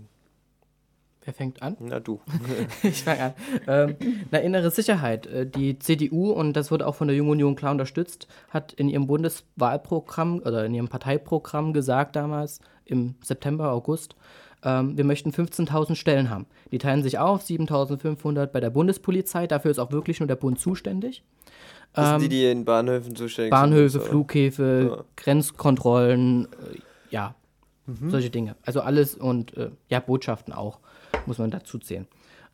[1.26, 1.76] Wer fängt an?
[1.80, 2.20] Na du.
[2.84, 3.34] Ich fange an.
[3.66, 3.96] Ähm,
[4.30, 5.26] na, innere Sicherheit.
[5.26, 8.88] Äh, Die CDU, und das wurde auch von der Jungen Union klar unterstützt, hat in
[8.88, 14.14] ihrem Bundeswahlprogramm oder in ihrem Parteiprogramm gesagt damals, im September, August,
[14.62, 16.46] ähm, wir möchten 15.000 Stellen haben.
[16.70, 20.60] Die teilen sich auf, 7.500 bei der Bundespolizei, dafür ist auch wirklich nur der Bund
[20.60, 21.24] zuständig.
[21.96, 23.60] Das sind die, Ähm, die in Bahnhöfen zuständig sind.
[23.60, 24.10] Bahnhöfe, und so.
[24.10, 25.04] Flughäfe, Ja.
[25.16, 26.78] Grenzkontrollen, äh,
[27.10, 27.34] ja,
[28.08, 28.56] solche Dinge.
[28.64, 30.80] Also alles und äh, ja, Botschaften auch,
[31.26, 32.06] muss man dazu zählen.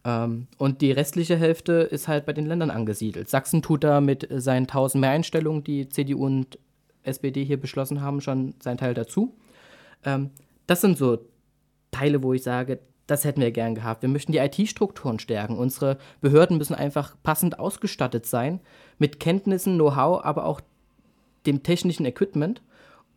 [0.05, 3.29] Ähm, und die restliche Hälfte ist halt bei den Ländern angesiedelt.
[3.29, 6.59] Sachsen tut da mit seinen 1000 Mehreinstellungen, die CDU und
[7.03, 9.35] SPD hier beschlossen haben, schon seinen Teil dazu.
[10.05, 10.31] Ähm,
[10.67, 11.19] das sind so
[11.91, 12.79] Teile, wo ich sage,
[13.13, 14.03] das hätten wir gern gehabt.
[14.03, 15.59] Wir möchten die IT-Strukturen stärken.
[15.59, 18.61] Unsere Behörden müssen einfach passend ausgestattet sein
[18.99, 20.61] mit Kenntnissen, Know-how, aber auch
[21.47, 22.63] dem technischen Equipment,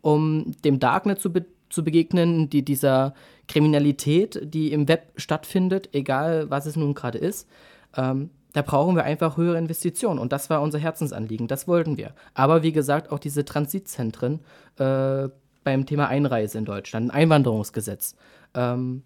[0.02, 3.14] um dem Darknet zu, be zu begegnen, die, dieser
[3.48, 7.48] Kriminalität, die im Web stattfindet, egal was es nun gerade ist.
[7.96, 10.18] Ähm, da brauchen wir einfach höhere Investitionen.
[10.18, 11.48] Und das war unser Herzensanliegen.
[11.48, 12.12] Das wollten wir.
[12.34, 14.40] Aber wie gesagt, auch diese Transitzentren
[14.78, 15.28] äh,
[15.64, 18.14] beim Thema Einreise in Deutschland, ein Einwanderungsgesetz.
[18.54, 19.02] Ähm,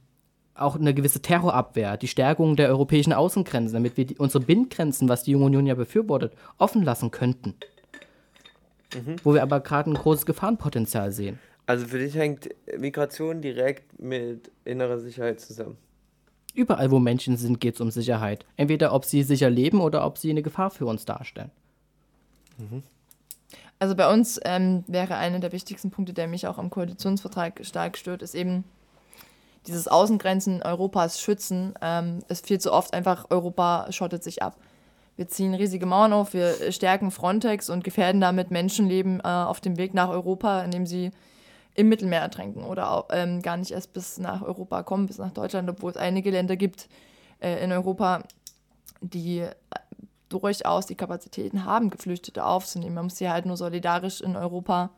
[0.61, 5.23] auch eine gewisse Terrorabwehr, die Stärkung der europäischen Außengrenzen, damit wir die, unsere Bindgrenzen, was
[5.23, 7.55] die Junge Union ja befürwortet, offen lassen könnten.
[8.95, 9.17] Mhm.
[9.25, 11.39] Wo wir aber gerade ein großes Gefahrenpotenzial sehen.
[11.67, 12.49] Also für dich hängt
[12.79, 15.77] Migration direkt mit innerer Sicherheit zusammen.
[16.55, 18.45] Überall, wo Menschen sind, geht es um Sicherheit.
[18.57, 21.53] Entweder ob sie sicher leben oder ob sie eine Gefahr für uns darstellen.
[22.59, 22.83] Mhm.
[23.79, 27.97] Also bei uns ähm, wäre einer der wichtigsten Punkte, der mich auch am Koalitionsvertrag stark
[27.97, 28.65] stört, ist eben
[29.67, 31.75] dieses Außengrenzen Europas schützen.
[31.81, 34.57] Ähm, ist viel zu oft einfach, Europa schottet sich ab.
[35.17, 39.77] Wir ziehen riesige Mauern auf, wir stärken Frontex und gefährden damit Menschenleben äh, auf dem
[39.77, 41.11] Weg nach Europa, indem sie
[41.75, 45.33] im Mittelmeer ertränken oder auch, ähm, gar nicht erst bis nach Europa kommen, bis nach
[45.33, 46.89] Deutschland, obwohl es einige Länder gibt
[47.41, 48.23] äh, in Europa,
[49.01, 49.53] die äh,
[50.29, 52.95] durchaus die Kapazitäten haben, Geflüchtete aufzunehmen.
[52.95, 54.91] Man muss sie halt nur solidarisch in Europa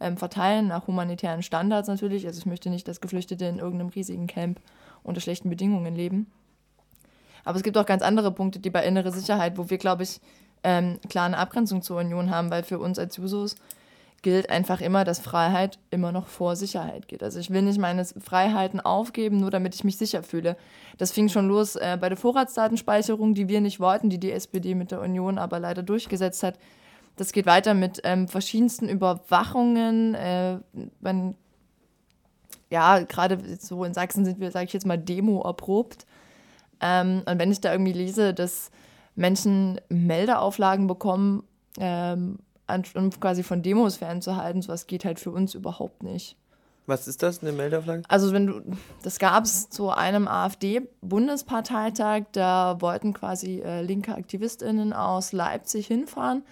[0.00, 2.26] ähm, verteilen, nach humanitären Standards natürlich.
[2.26, 4.60] Also ich möchte nicht, dass Geflüchtete in irgendeinem riesigen Camp
[5.02, 6.30] unter schlechten Bedingungen leben.
[7.44, 10.20] Aber es gibt auch ganz andere Punkte, die bei innere Sicherheit, wo wir, glaube ich,
[10.64, 13.54] ähm, klar eine Abgrenzung zur Union haben, weil für uns als Jusos
[14.22, 17.22] gilt einfach immer, dass Freiheit immer noch vor Sicherheit geht.
[17.22, 20.56] Also ich will nicht meine Freiheiten aufgeben, nur damit ich mich sicher fühle.
[20.98, 24.74] Das fing schon los äh, bei der Vorratsdatenspeicherung, die wir nicht wollten, die die SPD
[24.74, 26.58] mit der Union aber leider durchgesetzt hat.
[27.16, 30.14] Das geht weiter mit ähm, verschiedensten Überwachungen.
[30.14, 30.58] Äh,
[31.00, 31.34] man,
[32.70, 36.06] ja, gerade so in Sachsen sind wir, sage ich jetzt mal, Demo erprobt.
[36.80, 38.70] Ähm, und wenn ich da irgendwie lese, dass
[39.14, 41.42] Menschen Meldeauflagen bekommen,
[41.78, 42.38] ähm,
[42.94, 44.62] um quasi von Demos fernzuhalten.
[44.62, 46.36] Sowas geht halt für uns überhaupt nicht.
[46.86, 48.02] Was ist das, eine Meldeauflage?
[48.08, 48.62] Also wenn du,
[49.02, 56.44] das gab es zu einem AfD-Bundesparteitag, da wollten quasi äh, linke AktivistInnen aus Leipzig hinfahren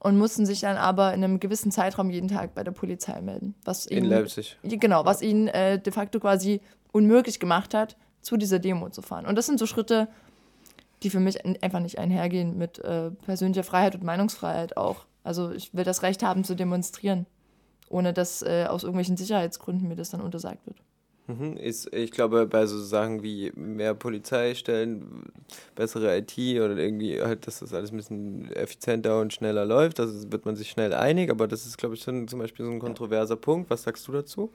[0.00, 3.54] und mussten sich dann aber in einem gewissen Zeitraum jeden Tag bei der Polizei melden.
[3.64, 4.58] Was in ihnen, Leipzig.
[4.62, 9.26] Genau, was ihnen äh, de facto quasi unmöglich gemacht hat, zu dieser Demo zu fahren.
[9.26, 10.08] Und das sind so Schritte,
[11.02, 15.06] die für mich einfach nicht einhergehen mit äh, persönlicher Freiheit und Meinungsfreiheit auch.
[15.22, 17.26] Also ich will das Recht haben zu demonstrieren,
[17.88, 20.78] ohne dass äh, aus irgendwelchen Sicherheitsgründen mir das dann untersagt wird.
[21.38, 25.24] Mhm, ist, ich glaube, bei so Sachen wie mehr Polizeistellen,
[25.74, 30.06] bessere IT oder irgendwie halt, dass das alles ein bisschen effizienter und schneller läuft, da
[30.06, 32.78] wird man sich schnell einig, aber das ist, glaube ich, schon zum Beispiel so ein
[32.78, 33.70] kontroverser Punkt.
[33.70, 34.50] Was sagst du dazu?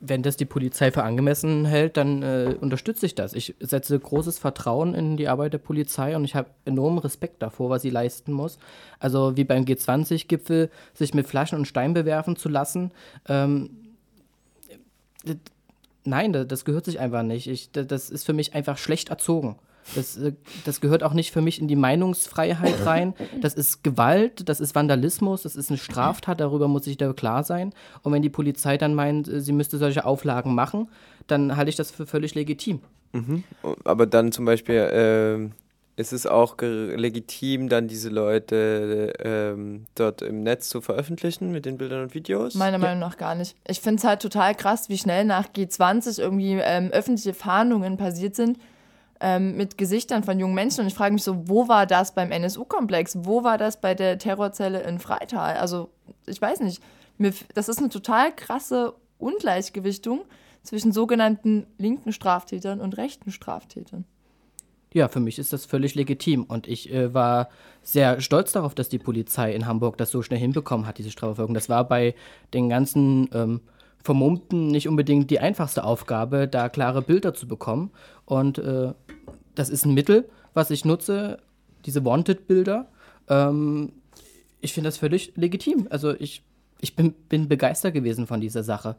[0.00, 3.32] wenn das die Polizei für angemessen hält, dann äh, unterstütze ich das.
[3.32, 7.70] Ich setze großes Vertrauen in die Arbeit der Polizei und ich habe enormen Respekt davor,
[7.70, 8.58] was sie leisten muss.
[8.98, 12.92] Also wie beim G20-Gipfel, sich mit Flaschen und Stein bewerfen zu lassen.
[13.28, 13.70] Ähm,
[16.06, 17.46] nein, das gehört sich einfach nicht.
[17.48, 19.56] Ich, das ist für mich einfach schlecht erzogen.
[19.94, 20.32] Das, äh,
[20.64, 23.14] das gehört auch nicht für mich in die Meinungsfreiheit rein.
[23.40, 27.44] Das ist Gewalt, das ist Vandalismus, das ist eine Straftat, darüber muss ich da klar
[27.44, 27.72] sein.
[28.02, 30.88] Und wenn die Polizei dann meint, äh, sie müsste solche Auflagen machen,
[31.26, 32.80] dann halte ich das für völlig legitim.
[33.12, 33.44] Mhm.
[33.84, 35.65] Aber dann zum Beispiel äh,
[35.96, 41.78] ist es auch legitim, dann diese Leute äh, dort im Netz zu veröffentlichen mit den
[41.78, 42.54] Bildern und Videos?
[42.54, 43.56] Meiner Meinung nach gar nicht.
[43.66, 48.36] Ich finde es halt total krass, wie schnell nach G20 irgendwie ähm, öffentliche Fahndungen passiert
[48.36, 48.58] sind
[49.20, 50.80] ähm, mit Gesichtern von jungen Menschen.
[50.80, 53.18] Und ich frage mich so, wo war das beim NSU-Komplex?
[53.22, 55.56] Wo war das bei der Terrorzelle in Freital?
[55.56, 55.90] Also,
[56.26, 56.82] ich weiß nicht.
[57.18, 60.26] Mir, das ist eine total krasse Ungleichgewichtung
[60.62, 64.04] zwischen sogenannten linken Straftätern und rechten Straftätern.
[64.96, 66.44] Ja, für mich ist das völlig legitim.
[66.44, 67.50] Und ich äh, war
[67.82, 71.52] sehr stolz darauf, dass die Polizei in Hamburg das so schnell hinbekommen hat, diese Strafverfolgung.
[71.52, 72.14] Das war bei
[72.54, 73.60] den ganzen ähm,
[74.02, 77.90] Vermummten nicht unbedingt die einfachste Aufgabe, da klare Bilder zu bekommen.
[78.24, 78.94] Und äh,
[79.54, 81.40] das ist ein Mittel, was ich nutze,
[81.84, 82.88] diese Wanted-Bilder.
[83.28, 83.92] Ähm,
[84.62, 85.88] ich finde das völlig legitim.
[85.90, 86.42] Also ich,
[86.80, 88.96] ich bin, bin begeistert gewesen von dieser Sache,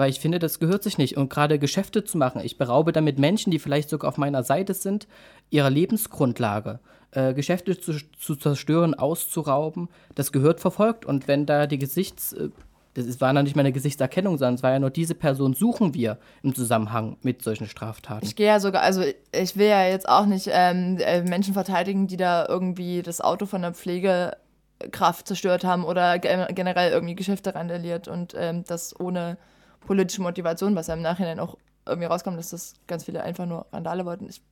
[0.00, 1.18] weil ich finde, das gehört sich nicht.
[1.18, 4.72] Und gerade Geschäfte zu machen, ich beraube damit Menschen, die vielleicht sogar auf meiner Seite
[4.72, 5.06] sind,
[5.50, 6.80] ihrer Lebensgrundlage.
[7.10, 11.04] Äh, Geschäfte zu, zu zerstören, auszurauben, das gehört verfolgt.
[11.04, 12.32] Und wenn da die Gesichts...
[12.32, 12.50] Äh,
[12.92, 15.94] Das war noch nicht mal eine Gesichtserkennung, sondern es war ja nur diese Person suchen
[15.94, 18.26] wir im Zusammenhang mit solchen Straftaten.
[18.26, 22.08] Ich gehe ja sogar, also ich will ja jetzt auch nicht ähm, äh, Menschen verteidigen,
[22.08, 28.08] die da irgendwie das Auto von der Pflegekraft zerstört haben oder generell irgendwie Geschäfte randaliert
[28.08, 29.38] und ähm, das ohne
[29.86, 33.66] politische Motivation, was ja im Nachhinein auch irgendwie rauskommt, dass das ganz viele einfach nur
[33.72, 34.28] Randale wollten.
[34.28, 34.42] Ich,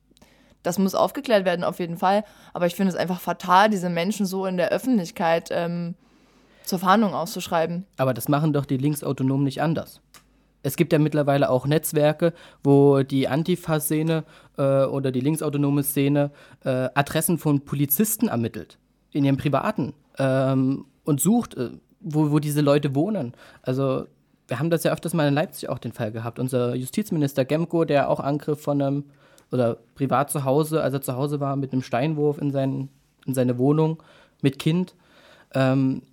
[0.63, 2.23] das muss aufgeklärt werden, auf jeden Fall.
[2.53, 5.95] Aber ich finde es einfach fatal, diese Menschen so in der Öffentlichkeit ähm,
[6.63, 7.85] zur Fahndung auszuschreiben.
[7.97, 10.01] Aber das machen doch die Linksautonomen nicht anders.
[10.61, 12.33] Es gibt ja mittlerweile auch Netzwerke,
[12.63, 14.25] wo die Antifa-Szene
[14.57, 16.31] äh, oder die linksautonome Szene
[16.65, 18.77] äh, Adressen von Polizisten ermittelt,
[19.11, 21.69] in ihrem privaten, ähm, und sucht, äh,
[22.01, 23.33] wo, wo diese Leute wohnen.
[23.61, 24.05] Also
[24.47, 26.39] wir haben das ja öfters mal in Leipzig auch den Fall gehabt.
[26.39, 29.03] Unser Justizminister Gemko, der auch Angriff von einem,
[29.51, 32.89] oder privat zu Hause, als er zu Hause war, mit einem Steinwurf in, sein,
[33.25, 34.01] in seine Wohnung
[34.41, 34.95] mit Kind.
[35.53, 36.03] Ähm,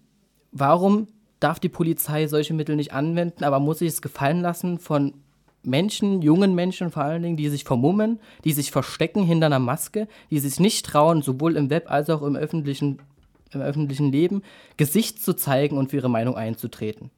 [0.53, 1.09] warum
[1.41, 5.15] darf die Polizei solche Mittel nicht anwenden, aber muss sich es gefallen lassen von
[5.63, 10.09] Menschen, jungen Menschen vor allen Dingen, die sich vermummen, die sich verstecken hinter einer Maske,
[10.31, 13.01] die sich nicht trauen, sowohl im Web als auch im öffentlichen,
[13.51, 14.43] im öffentlichen Leben,
[14.77, 17.11] Gesicht zu zeigen und für ihre Meinung einzutreten.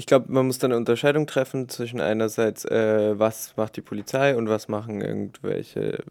[0.00, 4.34] Ich glaube, man muss da eine Unterscheidung treffen zwischen einerseits, äh, was macht die Polizei
[4.34, 6.02] und was machen irgendwelche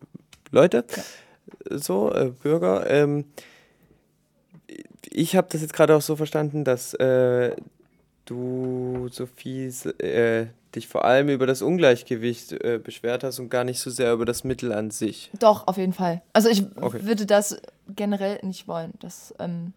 [0.51, 1.75] Leute, ja.
[1.75, 2.87] so, äh, Bürger.
[2.87, 3.25] Ähm,
[5.09, 7.55] ich habe das jetzt gerade auch so verstanden, dass äh,
[8.25, 13.79] du, Sophie, äh, dich vor allem über das Ungleichgewicht äh, beschwert hast und gar nicht
[13.79, 15.31] so sehr über das Mittel an sich.
[15.39, 16.21] Doch, auf jeden Fall.
[16.31, 17.05] Also ich okay.
[17.05, 18.93] würde das generell nicht wollen.
[18.99, 19.73] Dass, ähm,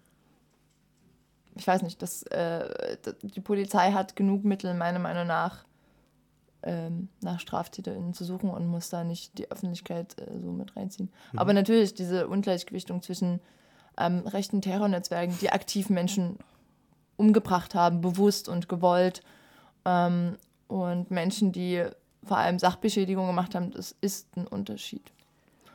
[1.56, 5.64] ich weiß nicht, dass, äh, die Polizei hat genug Mittel, meiner Meinung nach,
[6.62, 11.10] ähm, nach StraftäterInnen zu suchen und muss da nicht die Öffentlichkeit äh, so mit reinziehen.
[11.32, 11.38] Mhm.
[11.38, 13.40] Aber natürlich diese Ungleichgewichtung zwischen
[13.98, 16.38] ähm, rechten Terrornetzwerken, die aktiv Menschen
[17.16, 19.22] umgebracht haben, bewusst und gewollt.
[19.84, 20.36] Ähm,
[20.68, 21.84] und Menschen, die
[22.24, 25.12] vor allem Sachbeschädigung gemacht haben, das ist ein Unterschied.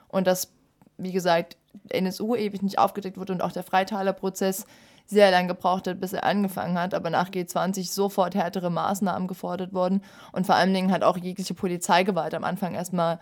[0.08, 0.52] Und dass,
[0.98, 1.58] wie gesagt,
[1.90, 4.66] NSU ewig nicht aufgedeckt wurde und auch der Freitaler-Prozess
[5.08, 9.74] sehr lange gebraucht hat, bis er angefangen hat, aber nach G20 sofort härtere Maßnahmen gefordert
[9.74, 10.04] wurden
[10.34, 13.20] und vor allen Dingen hat auch jegliche Polizeigewalt am Anfang erstmal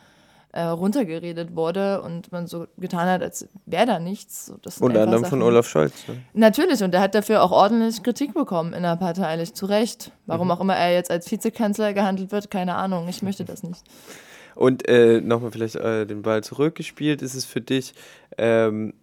[0.55, 4.45] äh, runtergeredet wurde und man so getan hat, als wäre da nichts.
[4.45, 5.41] So, Unter anderem Sachen.
[5.41, 6.07] von Olaf Scholz.
[6.07, 6.21] Ne?
[6.33, 10.11] Natürlich, und er hat dafür auch ordentlich Kritik bekommen innerparteilich, zu Recht.
[10.25, 10.51] Warum mhm.
[10.51, 13.83] auch immer er jetzt als Vizekanzler gehandelt wird, keine Ahnung, ich möchte das nicht.
[14.55, 17.93] Und äh, nochmal vielleicht äh, den Ball zurückgespielt, ist es für dich
[18.37, 18.93] ähm,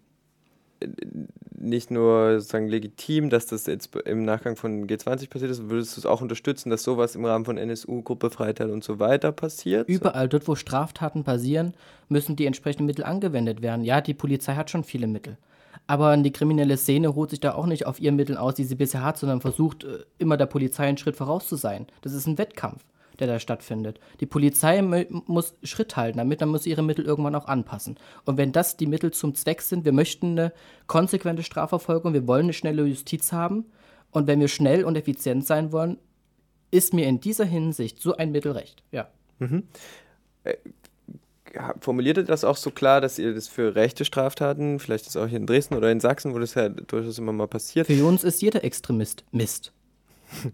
[1.62, 6.00] nicht nur sozusagen legitim, dass das jetzt im Nachgang von G20 passiert ist, würdest du
[6.00, 9.88] es auch unterstützen, dass sowas im Rahmen von NSU, Gruppe Freital und so weiter passiert?
[9.88, 11.74] Überall dort, wo Straftaten passieren,
[12.08, 13.84] müssen die entsprechenden Mittel angewendet werden.
[13.84, 15.38] Ja, die Polizei hat schon viele Mittel.
[15.86, 18.74] Aber die kriminelle Szene ruht sich da auch nicht auf ihren Mitteln aus, die sie
[18.74, 21.86] bisher hat, sondern versucht äh, immer der Polizei einen Schritt voraus zu sein.
[22.02, 22.84] Das ist ein Wettkampf
[23.22, 24.00] der da stattfindet.
[24.20, 27.96] Die Polizei muss Schritt halten, damit dann muss ihre Mittel irgendwann auch anpassen.
[28.24, 30.52] Und wenn das die Mittel zum Zweck sind, wir möchten eine
[30.86, 33.66] konsequente Strafverfolgung, wir wollen eine schnelle Justiz haben
[34.10, 35.98] und wenn wir schnell und effizient sein wollen,
[36.70, 38.82] ist mir in dieser Hinsicht so ein Mittel recht.
[38.90, 39.08] Ja.
[39.38, 39.64] Mhm.
[40.44, 40.56] Äh,
[41.80, 45.26] formuliert ihr das auch so klar, dass ihr das für rechte Straftaten, vielleicht ist auch
[45.26, 47.86] hier in Dresden oder in Sachsen, wo das ja durchaus immer mal passiert.
[47.86, 49.72] Für uns ist jeder Extremist Mist.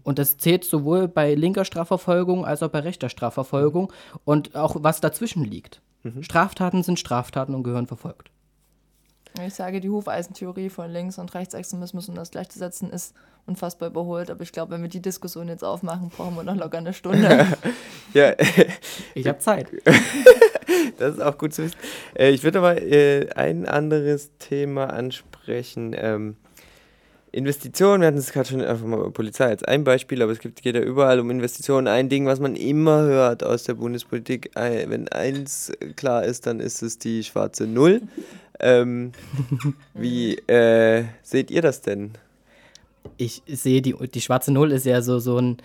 [0.03, 3.91] Und das zählt sowohl bei linker Strafverfolgung als auch bei rechter Strafverfolgung
[4.25, 5.81] und auch was dazwischen liegt.
[6.03, 6.23] Mhm.
[6.23, 8.31] Straftaten sind Straftaten und gehören verfolgt.
[9.45, 13.13] Ich sage, die Hufeisentheorie von Links- und Rechtsextremismus und das gleichzusetzen ist
[13.45, 14.31] unfassbar überholt.
[14.31, 17.47] Aber ich glaube, wenn wir die Diskussion jetzt aufmachen, brauchen wir noch locker eine Stunde.
[18.13, 18.33] ja.
[19.13, 19.67] Ich habe Zeit.
[20.97, 21.77] das ist auch gut zu wissen.
[22.15, 26.35] Äh, ich würde aber äh, ein anderes Thema ansprechen.
[27.31, 30.61] Investitionen, wir hatten es gerade schon einfach mal Polizei als ein Beispiel, aber es gibt,
[30.61, 31.87] geht ja überall um Investitionen.
[31.87, 36.81] Ein Ding, was man immer hört aus der Bundespolitik, wenn eins klar ist, dann ist
[36.81, 38.01] es die schwarze Null.
[38.59, 39.11] Ähm,
[39.93, 42.11] wie äh, seht ihr das denn?
[43.17, 45.57] Ich sehe, die, die schwarze Null ist ja so, so ein.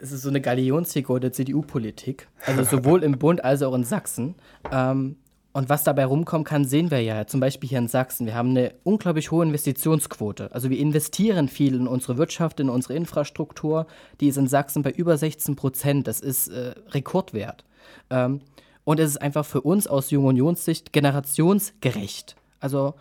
[0.00, 2.28] Es ist so eine Galionsfigur der CDU-Politik.
[2.46, 4.36] Also sowohl im Bund als auch in Sachsen.
[4.70, 5.16] Ähm,
[5.58, 7.26] und was dabei rumkommen kann, sehen wir ja.
[7.26, 8.26] Zum Beispiel hier in Sachsen.
[8.26, 10.52] Wir haben eine unglaublich hohe Investitionsquote.
[10.52, 13.88] Also wir investieren viel in unsere Wirtschaft, in unsere Infrastruktur.
[14.20, 16.06] Die ist in Sachsen bei über 16 Prozent.
[16.06, 17.64] Das ist äh, Rekordwert.
[18.08, 18.40] Ähm,
[18.84, 22.36] und es ist einfach für uns aus Jung Unionssicht generationsgerecht.
[22.60, 22.94] Also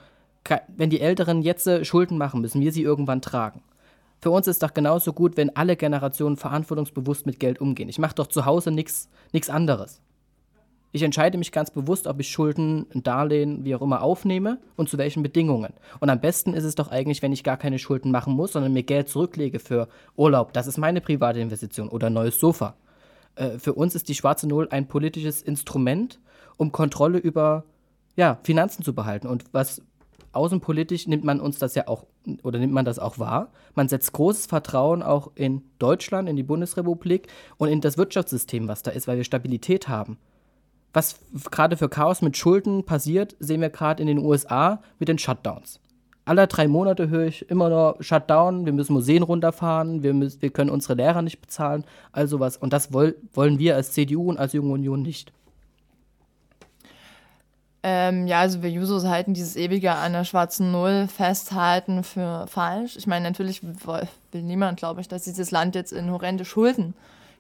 [0.76, 3.62] wenn die Älteren jetzt äh, Schulden machen, müssen wir sie irgendwann tragen.
[4.20, 7.88] Für uns ist doch genauso gut, wenn alle Generationen verantwortungsbewusst mit Geld umgehen.
[7.88, 9.10] Ich mache doch zu Hause nichts
[9.48, 10.02] anderes.
[10.92, 14.90] Ich entscheide mich ganz bewusst, ob ich Schulden, ein Darlehen, wie auch immer aufnehme und
[14.90, 15.74] zu welchen Bedingungen.
[16.00, 18.74] Und am besten ist es doch eigentlich, wenn ich gar keine Schulden machen muss, sondern
[18.74, 20.54] mir Geld zurücklege für Urlaub.
[20.54, 22.76] Das ist meine private Investition oder neues Sofa.
[23.36, 26.20] Äh, für uns ist die schwarze Null ein politisches Instrument,
[26.56, 27.66] um Kontrolle über
[28.16, 29.28] ja, Finanzen zu behalten.
[29.28, 29.82] Und was
[30.32, 32.06] außenpolitisch nimmt man uns das ja auch
[32.44, 33.52] oder nimmt man das auch wahr.
[33.76, 37.28] Man setzt großes Vertrauen auch in Deutschland, in die Bundesrepublik
[37.58, 40.18] und in das Wirtschaftssystem, was da ist, weil wir Stabilität haben.
[40.98, 41.20] Was
[41.52, 45.80] gerade für Chaos mit Schulden passiert, sehen wir gerade in den USA mit den Shutdowns.
[46.26, 50.50] Alle drei Monate höre ich immer nur Shutdown, wir müssen Museen runterfahren, wir, müssen, wir
[50.50, 51.84] können unsere Lehrer nicht bezahlen,
[52.14, 52.58] all sowas.
[52.58, 55.32] Und das woll, wollen wir als CDU und als Junge Union nicht.
[57.84, 62.98] Ähm, ja, also wir Jusos halten dieses ewige an der schwarzen Null festhalten für falsch.
[62.98, 66.96] Ich meine, natürlich will niemand, glaube ich, dass dieses Land jetzt in horrende Schulden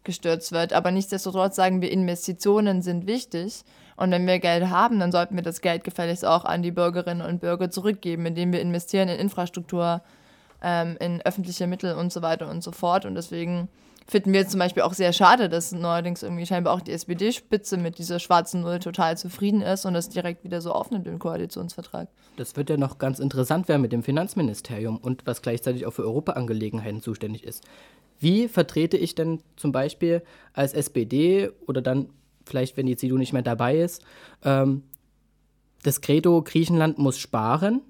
[0.07, 0.73] gestürzt wird.
[0.73, 3.63] Aber nichtsdestotrotz sagen wir, Investitionen sind wichtig.
[3.95, 7.21] Und wenn wir Geld haben, dann sollten wir das Geld gefälligst auch an die Bürgerinnen
[7.21, 10.01] und Bürger zurückgeben, indem wir investieren in Infrastruktur,
[10.63, 13.05] ähm, in öffentliche Mittel und so weiter und so fort.
[13.05, 13.69] Und deswegen
[14.07, 17.97] finden wir zum Beispiel auch sehr schade, dass neuerdings irgendwie scheinbar auch die SPD-Spitze mit
[17.97, 22.07] dieser schwarzen Null total zufrieden ist und das direkt wieder so aufnimmt im Koalitionsvertrag.
[22.37, 26.03] Das wird ja noch ganz interessant werden mit dem Finanzministerium und was gleichzeitig auch für
[26.03, 27.63] Europaangelegenheiten zuständig ist.
[28.19, 32.09] Wie vertrete ich denn zum Beispiel als SPD oder dann
[32.45, 34.01] vielleicht, wenn die CDU nicht mehr dabei ist,
[34.43, 34.83] ähm,
[35.83, 37.81] das Credo, Griechenland muss sparen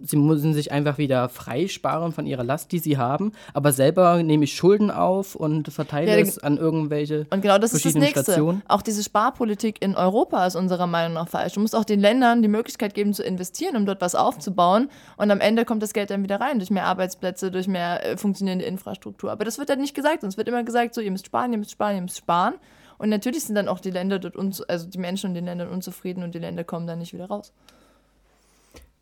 [0.00, 4.44] sie müssen sich einfach wieder freisparen von ihrer Last, die sie haben, aber selber nehme
[4.44, 8.22] ich Schulden auf und verteile ja, es an irgendwelche Und genau das ist das Nächste.
[8.22, 8.62] Stationen.
[8.68, 11.54] Auch diese Sparpolitik in Europa ist unserer Meinung nach falsch.
[11.54, 15.30] Du musst auch den Ländern die Möglichkeit geben zu investieren, um dort was aufzubauen und
[15.30, 18.64] am Ende kommt das Geld dann wieder rein durch mehr Arbeitsplätze, durch mehr äh, funktionierende
[18.64, 19.30] Infrastruktur.
[19.30, 21.58] Aber das wird dann nicht gesagt, sonst wird immer gesagt, so ihr müsst sparen, ihr
[21.58, 22.54] müsst sparen, ihr müsst sparen.
[22.98, 24.36] Und natürlich sind dann auch die Länder dort,
[24.68, 27.52] also die Menschen in den Ländern unzufrieden und die Länder kommen dann nicht wieder raus.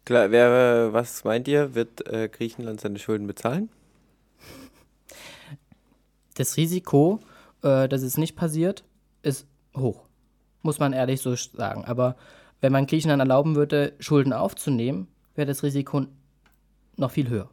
[0.05, 1.74] Klar, wer, was meint ihr?
[1.74, 3.70] Wird äh, Griechenland seine Schulden bezahlen?
[6.34, 7.20] Das Risiko,
[7.62, 8.84] äh, dass es nicht passiert,
[9.22, 10.05] ist hoch.
[10.62, 11.84] Muss man ehrlich so sagen.
[11.84, 12.16] Aber
[12.61, 16.07] wenn man Griechenland erlauben würde, Schulden aufzunehmen, wäre das Risiko
[16.96, 17.50] noch viel höher.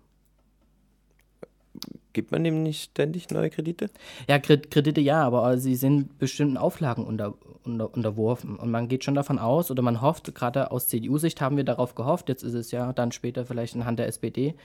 [2.13, 3.89] Gibt man ihm nicht ständig neue Kredite?
[4.27, 8.57] Ja, Kredite ja, aber sie sind bestimmten Auflagen unter, unter, unterworfen.
[8.57, 11.95] Und man geht schon davon aus, oder man hofft, gerade aus CDU-Sicht haben wir darauf
[11.95, 14.55] gehofft, jetzt ist es ja dann später vielleicht in Hand der SPD,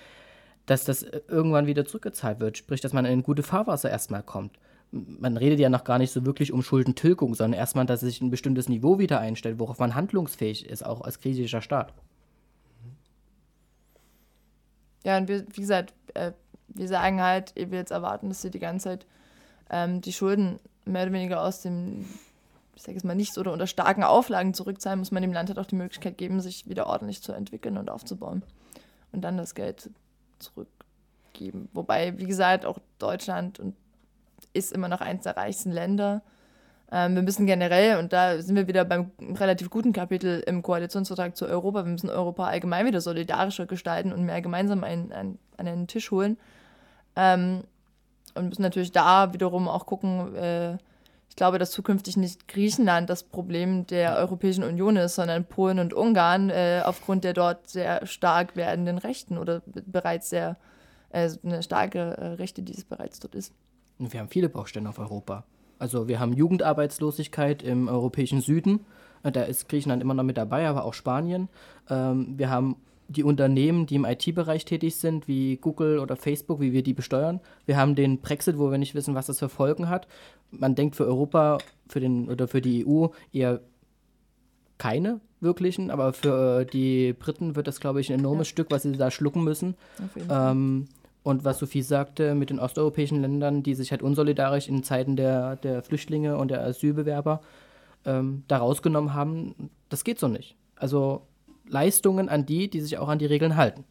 [0.67, 2.59] dass das irgendwann wieder zurückgezahlt wird.
[2.59, 4.59] Sprich, dass man in gute Fahrwasser erstmal kommt.
[4.91, 8.31] Man redet ja noch gar nicht so wirklich um Schuldentilgung, sondern erstmal, dass sich ein
[8.31, 11.93] bestimmtes Niveau wieder einstellt, worauf man handlungsfähig ist, auch als griechischer Staat.
[15.05, 16.33] Ja, und wie gesagt, äh,
[16.77, 19.07] wir sagen halt, ihr jetzt erwarten, dass sie die ganze Zeit
[19.70, 22.07] ähm, die Schulden mehr oder weniger aus dem,
[22.74, 25.59] ich sage jetzt mal, nichts oder unter starken Auflagen zurückzahlen, muss man dem Land halt
[25.59, 28.43] auch die Möglichkeit geben, sich wieder ordentlich zu entwickeln und aufzubauen.
[29.12, 29.91] Und dann das Geld
[30.39, 31.68] zurückgeben.
[31.72, 33.74] Wobei, wie gesagt, auch Deutschland und
[34.53, 36.22] ist immer noch eines der reichsten Länder.
[36.91, 41.37] Ähm, wir müssen generell, und da sind wir wieder beim relativ guten Kapitel im Koalitionsvertrag
[41.37, 45.66] zu Europa, wir müssen Europa allgemein wieder solidarischer gestalten und mehr gemeinsam ein, ein, an
[45.66, 46.39] einen Tisch holen.
[47.17, 47.64] Ähm,
[48.35, 50.75] und müssen natürlich da wiederum auch gucken, äh,
[51.29, 55.93] ich glaube, dass zukünftig nicht Griechenland das Problem der Europäischen Union ist, sondern Polen und
[55.93, 60.57] Ungarn äh, aufgrund der dort sehr stark werdenden Rechten oder bereits sehr
[61.11, 63.53] äh, eine starke äh, Rechte, die es bereits dort ist.
[63.99, 65.45] Wir haben viele Baustellen auf Europa.
[65.79, 68.87] Also wir haben Jugendarbeitslosigkeit im europäischen Süden.
[69.23, 71.49] Äh, da ist Griechenland immer noch mit dabei, aber auch Spanien.
[71.91, 72.77] Ähm, wir haben
[73.09, 77.41] die Unternehmen, die im IT-Bereich tätig sind, wie Google oder Facebook, wie wir die besteuern.
[77.65, 80.09] Wir haben den Brexit, wo wir nicht wissen, was das für Folgen hat.
[80.51, 83.61] Man denkt für Europa für den, oder für die EU eher
[84.79, 88.53] keine wirklichen, aber für äh, die Briten wird das, glaube ich, ein enormes ja.
[88.53, 89.77] Stück, was sie da schlucken müssen.
[90.29, 90.87] Ähm,
[91.23, 95.57] und was Sophie sagte, mit den osteuropäischen Ländern, die sich halt unsolidarisch in Zeiten der,
[95.57, 97.41] der Flüchtlinge und der Asylbewerber
[98.05, 100.57] ähm, da rausgenommen haben, das geht so nicht.
[100.77, 101.23] Also
[101.69, 103.85] Leistungen an die, die sich auch an die Regeln halten.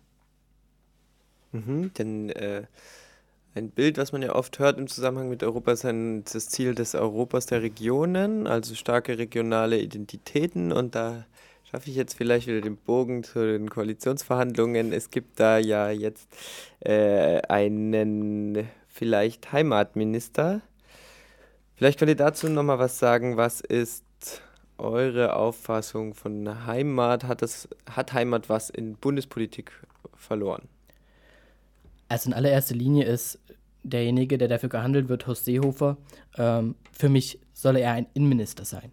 [1.51, 2.63] Mhm, denn äh,
[3.55, 6.75] ein Bild, was man ja oft hört im Zusammenhang mit Europa, ist ein, das Ziel
[6.75, 10.71] des Europas der Regionen, also starke regionale Identitäten.
[10.71, 11.25] Und da
[11.63, 14.91] schaffe ich jetzt vielleicht wieder den Bogen zu den Koalitionsverhandlungen.
[14.91, 16.27] Es gibt da ja jetzt
[16.81, 20.61] äh, einen vielleicht Heimatminister.
[21.75, 23.37] Vielleicht könnt ihr dazu nochmal was sagen.
[23.37, 24.04] Was ist
[24.77, 27.23] eure Auffassung von Heimat?
[27.23, 29.71] Hat, das, hat Heimat was in Bundespolitik
[30.15, 30.67] verloren?
[32.07, 33.39] Also in allererster Linie ist
[33.83, 35.97] derjenige, der dafür gehandelt wird, Horst Seehofer.
[36.37, 38.91] Ähm, für mich soll er ein Innenminister sein.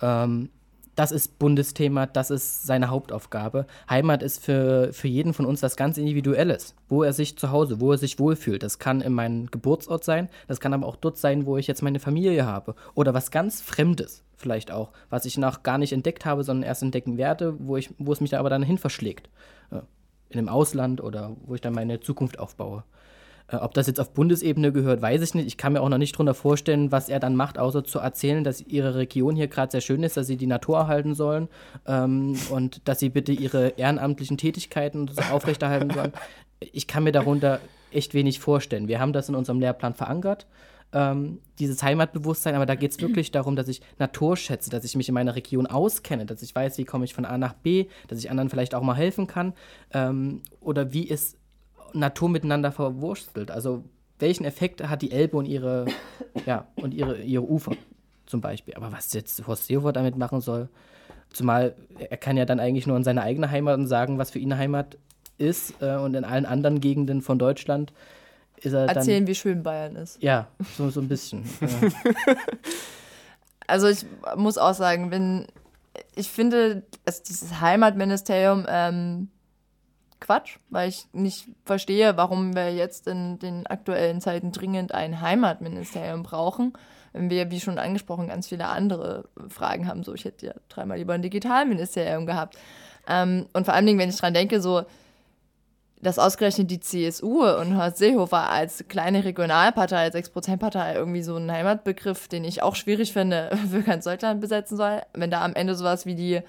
[0.00, 0.50] Ähm,
[0.94, 3.66] das ist Bundesthema, das ist seine Hauptaufgabe.
[3.88, 7.80] Heimat ist für, für jeden von uns das ganz Individuelles, wo er sich zu Hause,
[7.80, 8.64] wo er sich wohlfühlt.
[8.64, 11.82] Das kann in meinem Geburtsort sein, das kann aber auch dort sein, wo ich jetzt
[11.82, 12.74] meine Familie habe.
[12.94, 16.82] Oder was ganz Fremdes vielleicht auch, was ich noch gar nicht entdeckt habe, sondern erst
[16.82, 19.28] entdecken werde, wo, ich, wo es mich da aber dann hin verschlägt.
[20.30, 22.84] In einem Ausland oder wo ich dann meine Zukunft aufbaue.
[23.48, 25.46] Äh, ob das jetzt auf Bundesebene gehört, weiß ich nicht.
[25.46, 28.44] Ich kann mir auch noch nicht darunter vorstellen, was er dann macht, außer zu erzählen,
[28.44, 31.48] dass ihre Region hier gerade sehr schön ist, dass sie die Natur erhalten sollen
[31.86, 36.12] ähm, und dass sie bitte ihre ehrenamtlichen Tätigkeiten aufrechterhalten sollen.
[36.60, 37.60] Ich kann mir darunter
[37.90, 38.88] echt wenig vorstellen.
[38.88, 40.46] Wir haben das in unserem Lehrplan verankert.
[40.90, 44.96] Ähm, dieses Heimatbewusstsein, aber da geht es wirklich darum, dass ich Natur schätze, dass ich
[44.96, 47.88] mich in meiner Region auskenne, dass ich weiß, wie komme ich von A nach B,
[48.06, 49.52] dass ich anderen vielleicht auch mal helfen kann
[49.92, 51.36] ähm, oder wie ist
[51.92, 53.50] Natur miteinander verwurstelt.
[53.50, 53.84] Also
[54.18, 55.86] welchen Effekt hat die Elbe und ihre,
[56.46, 57.72] ja, und ihre, ihre Ufer
[58.26, 58.74] zum Beispiel.
[58.74, 60.68] Aber was jetzt Horst Seehofer damit machen soll,
[61.30, 64.38] zumal er kann ja dann eigentlich nur in seine eigene Heimat und sagen, was für
[64.38, 64.98] ihn Heimat
[65.36, 67.92] ist äh, und in allen anderen Gegenden von Deutschland
[68.62, 70.22] ist er Erzählen, dann, wie schön Bayern ist.
[70.22, 71.44] Ja, so, so ein bisschen.
[71.60, 71.68] ja.
[73.70, 75.46] Also ich muss auch sagen, wenn
[76.14, 79.28] ich finde, also dieses Heimatministerium ähm,
[80.20, 86.22] Quatsch, weil ich nicht verstehe, warum wir jetzt in den aktuellen Zeiten dringend ein Heimatministerium
[86.22, 86.72] brauchen,
[87.12, 90.02] wenn wir, wie schon angesprochen, ganz viele andere Fragen haben.
[90.02, 92.56] So, ich hätte ja dreimal lieber ein Digitalministerium gehabt.
[93.06, 94.82] Ähm, und vor allen Dingen, wenn ich dran denke, so,
[96.00, 101.50] dass ausgerechnet die CSU und Horst Seehofer als kleine Regionalpartei, als 6%-Partei irgendwie so einen
[101.50, 105.02] Heimatbegriff, den ich auch schwierig finde, für ganz Deutschland besetzen soll.
[105.14, 106.40] Wenn da am Ende sowas wie die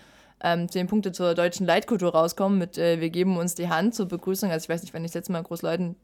[0.41, 4.08] ähm, zehn Punkte zur deutschen Leitkultur rauskommen mit äh, wir geben uns die Hand zur
[4.08, 4.52] Begrüßung.
[4.52, 5.95] Also ich weiß nicht, wenn ich jetzt mal Großleuten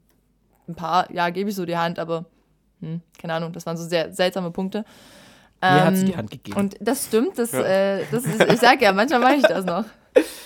[0.68, 2.26] ein paar, ja, gebe ich so die Hand, aber
[2.80, 4.84] hm, keine Ahnung, das waren so sehr seltsame Punkte.
[5.62, 6.58] Mir ähm, hat sie die Hand gegeben.
[6.58, 7.62] Und das stimmt, das, ja.
[7.62, 9.84] äh, das ist, ich sag ja, manchmal mache ich das noch.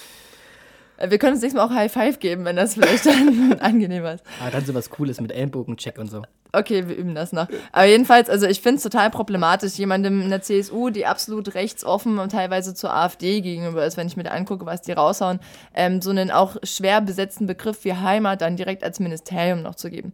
[1.09, 4.25] Wir können uns nächstes Mal auch High Five geben, wenn das vielleicht dann angenehmer ist.
[4.41, 6.23] Ah, dann so was Cooles mit Ellenbogencheck und so.
[6.53, 7.47] Okay, wir üben das noch.
[7.73, 12.19] Aber jedenfalls, also ich finde es total problematisch, jemandem in der CSU, die absolut rechtsoffen
[12.19, 15.41] und teilweise zur AfD gegenüber ist, wenn ich mir da angucke, was die raushauen,
[15.75, 19.91] ähm, so einen auch schwer besetzten Begriff wie Heimat dann direkt als Ministerium noch zu
[19.91, 20.13] geben.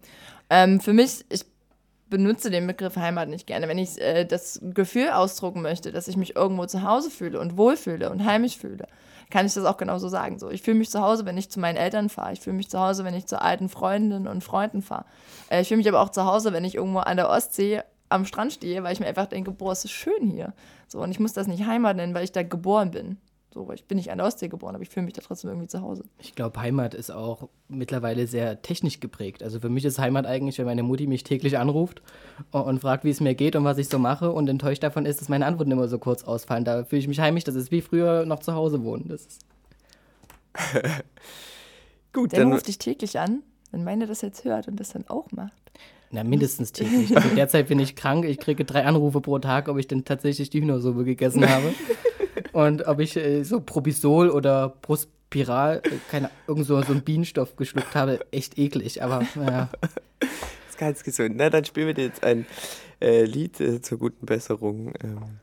[0.50, 1.44] Ähm, für mich, ich
[2.08, 3.66] benutze den Begriff Heimat nicht gerne.
[3.66, 7.56] Wenn ich äh, das Gefühl ausdrucken möchte, dass ich mich irgendwo zu Hause fühle und
[7.56, 8.86] wohlfühle und heimisch fühle,
[9.30, 10.38] kann ich das auch genauso sagen.
[10.38, 12.32] So, ich fühle mich zu Hause, wenn ich zu meinen Eltern fahre.
[12.32, 15.04] Ich fühle mich zu Hause, wenn ich zu alten Freundinnen und Freunden fahre.
[15.50, 18.24] Äh, ich fühle mich aber auch zu Hause, wenn ich irgendwo an der Ostsee am
[18.24, 20.52] Strand stehe, weil ich mir einfach denke, boah, es ist schön hier.
[20.86, 23.18] So, und ich muss das nicht Heimat nennen, weil ich da geboren bin.
[23.52, 25.68] So, ich bin nicht an der Ostsee geboren, aber ich fühle mich da trotzdem irgendwie
[25.68, 26.04] zu Hause.
[26.18, 29.42] Ich glaube, Heimat ist auch mittlerweile sehr technisch geprägt.
[29.42, 32.02] Also für mich ist Heimat eigentlich, wenn meine Mutti mich täglich anruft
[32.50, 35.22] und fragt, wie es mir geht und was ich so mache und enttäuscht davon ist,
[35.22, 36.64] dass meine Antworten immer so kurz ausfallen.
[36.64, 37.44] Da fühle ich mich heimisch.
[37.44, 39.08] Das ist wie früher noch zu Hause wohnen.
[39.08, 39.40] Das ist
[42.12, 45.06] Gut, Der dann ruft dich täglich an, wenn meine das jetzt hört und das dann
[45.08, 45.52] auch macht.
[46.10, 47.16] Na, mindestens täglich.
[47.16, 48.24] Also derzeit bin ich krank.
[48.24, 51.74] Ich kriege drei Anrufe pro Tag, ob ich denn tatsächlich die Hühnersuppe gegessen habe.
[52.56, 57.54] Und ob ich äh, so Probisol oder Prospiral, äh, keine, irgend so, so einen Bienenstoff
[57.56, 59.68] geschluckt habe, echt eklig, aber naja.
[60.70, 61.34] Ist ganz gesund.
[61.36, 62.46] Na, dann spielen wir dir jetzt ein
[62.98, 64.94] äh, Lied äh, zur guten Besserung.
[65.04, 65.38] Ähm,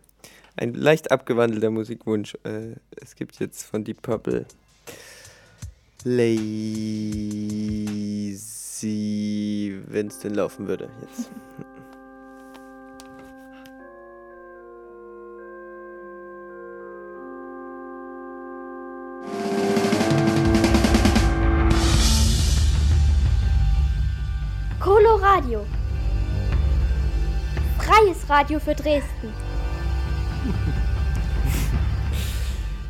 [0.55, 2.35] ein leicht abgewandelter Musikwunsch.
[2.45, 4.47] Äh, es gibt jetzt von Deep Purple
[6.03, 6.31] Lazy,
[9.85, 11.29] wenn es denn laufen würde jetzt.
[28.33, 29.31] Radio für Dresden.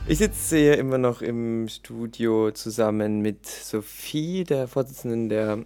[0.05, 5.65] Ich sitze hier immer noch im Studio zusammen mit Sophie, der Vorsitzenden der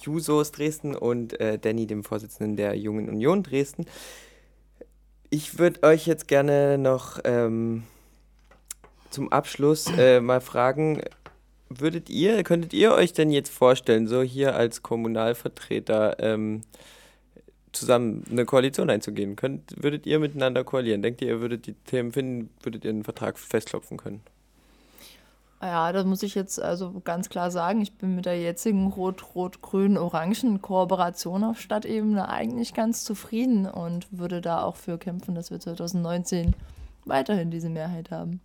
[0.00, 3.84] Jusos Dresden, und äh, Danny, dem Vorsitzenden der Jungen Union Dresden.
[5.28, 7.82] Ich würde euch jetzt gerne noch ähm,
[9.10, 11.02] zum Abschluss äh, mal fragen,
[11.68, 16.62] würdet ihr, könntet ihr euch denn jetzt vorstellen, so hier als Kommunalvertreter ähm,
[17.72, 19.36] zusammen eine Koalition einzugehen?
[19.36, 21.02] Könnt, würdet ihr miteinander koalieren?
[21.02, 24.20] Denkt ihr, ihr würdet die Themen finden, würdet ihr einen Vertrag festklopfen können?
[25.62, 30.60] Ja, da muss ich jetzt also ganz klar sagen, ich bin mit der jetzigen rot-rot-grün-orangen
[30.60, 36.54] Kooperation auf Stadtebene eigentlich ganz zufrieden und würde da auch für kämpfen, dass wir 2019
[37.04, 38.40] weiterhin diese Mehrheit haben.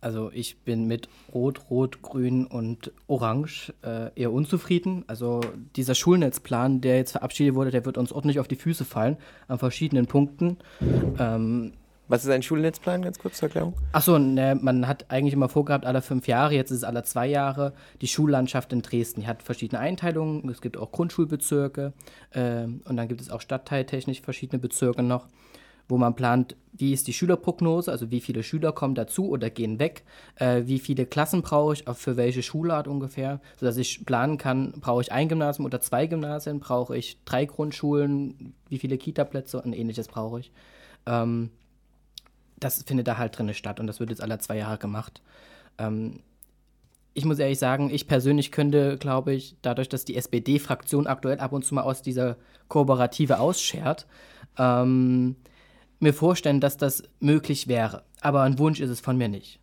[0.00, 5.04] Also ich bin mit Rot, Rot, Grün und Orange äh, eher unzufrieden.
[5.06, 5.40] Also
[5.74, 9.16] dieser Schulnetzplan, der jetzt verabschiedet wurde, der wird uns ordentlich auf die Füße fallen
[9.48, 10.58] an verschiedenen Punkten.
[11.18, 11.72] Ähm,
[12.06, 13.74] Was ist ein Schulnetzplan, ganz kurz zur Erklärung?
[13.92, 17.26] Achso, ne, man hat eigentlich immer vorgehabt, alle fünf Jahre, jetzt ist es alle zwei
[17.26, 19.22] Jahre, die Schullandschaft in Dresden.
[19.22, 21.92] Die hat verschiedene Einteilungen, es gibt auch Grundschulbezirke
[22.30, 25.26] äh, und dann gibt es auch stadtteiltechnisch verschiedene Bezirke noch,
[25.88, 29.78] wo man plant, wie ist die Schülerprognose, also wie viele Schüler kommen dazu oder gehen
[29.78, 30.04] weg,
[30.36, 35.02] äh, wie viele Klassen brauche ich, für welche Schulart ungefähr, sodass ich planen kann, brauche
[35.02, 40.08] ich ein Gymnasium oder zwei Gymnasien, brauche ich drei Grundschulen, wie viele Kita-Plätze und ähnliches
[40.08, 40.52] brauche ich.
[41.06, 41.50] Ähm,
[42.60, 45.22] das findet da halt drin statt und das wird jetzt alle zwei Jahre gemacht.
[45.78, 46.20] Ähm,
[47.14, 51.52] ich muss ehrlich sagen, ich persönlich könnte, glaube ich, dadurch, dass die SPD-Fraktion aktuell ab
[51.52, 52.36] und zu mal aus dieser
[52.68, 54.06] Kooperative ausschert,
[54.56, 55.34] ähm,
[56.00, 58.02] mir vorstellen, dass das möglich wäre.
[58.20, 59.60] Aber ein Wunsch ist es von mir nicht.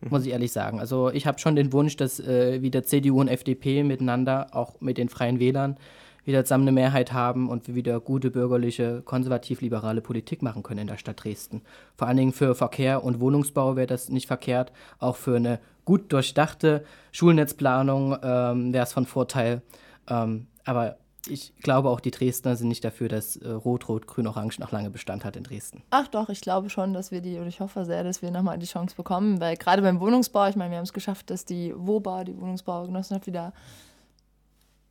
[0.00, 0.10] Mhm.
[0.10, 0.80] Muss ich ehrlich sagen.
[0.80, 4.98] Also ich habe schon den Wunsch, dass äh, wieder CDU und FDP miteinander, auch mit
[4.98, 5.76] den Freien Wählern,
[6.24, 10.86] wieder zusammen eine Mehrheit haben und wir wieder gute bürgerliche, konservativ-liberale Politik machen können in
[10.86, 11.62] der Stadt Dresden.
[11.96, 14.70] Vor allen Dingen für Verkehr und Wohnungsbau wäre das nicht verkehrt.
[14.98, 19.62] Auch für eine gut durchdachte Schulnetzplanung ähm, wäre es von Vorteil.
[20.06, 24.26] Ähm, aber ich glaube auch, die Dresdner sind nicht dafür, dass äh, Rot, Rot, Grün,
[24.26, 25.82] Orange noch lange Bestand hat in Dresden.
[25.90, 28.58] Ach doch, ich glaube schon, dass wir die, und ich hoffe sehr, dass wir nochmal
[28.58, 31.74] die Chance bekommen, weil gerade beim Wohnungsbau, ich meine, wir haben es geschafft, dass die
[31.76, 33.52] WOBA, die Wohnungsbaugenossenschaft, wieder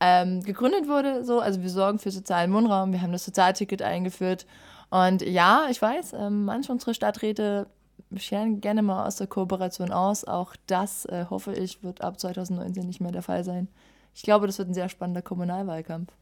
[0.00, 1.24] ähm, gegründet wurde.
[1.24, 1.40] So.
[1.40, 4.46] Also wir sorgen für sozialen Wohnraum, wir haben das Sozialticket eingeführt.
[4.90, 7.66] Und ja, ich weiß, ähm, manche unserer Stadträte
[8.16, 10.24] scheren gerne mal aus der Kooperation aus.
[10.24, 13.68] Auch das, äh, hoffe ich, wird ab 2019 nicht mehr der Fall sein.
[14.14, 16.12] Ich glaube, das wird ein sehr spannender Kommunalwahlkampf.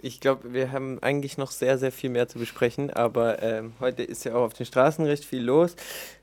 [0.00, 4.04] Ich glaube, wir haben eigentlich noch sehr, sehr viel mehr zu besprechen, aber ähm, heute
[4.04, 5.74] ist ja auch auf den Straßen recht viel los.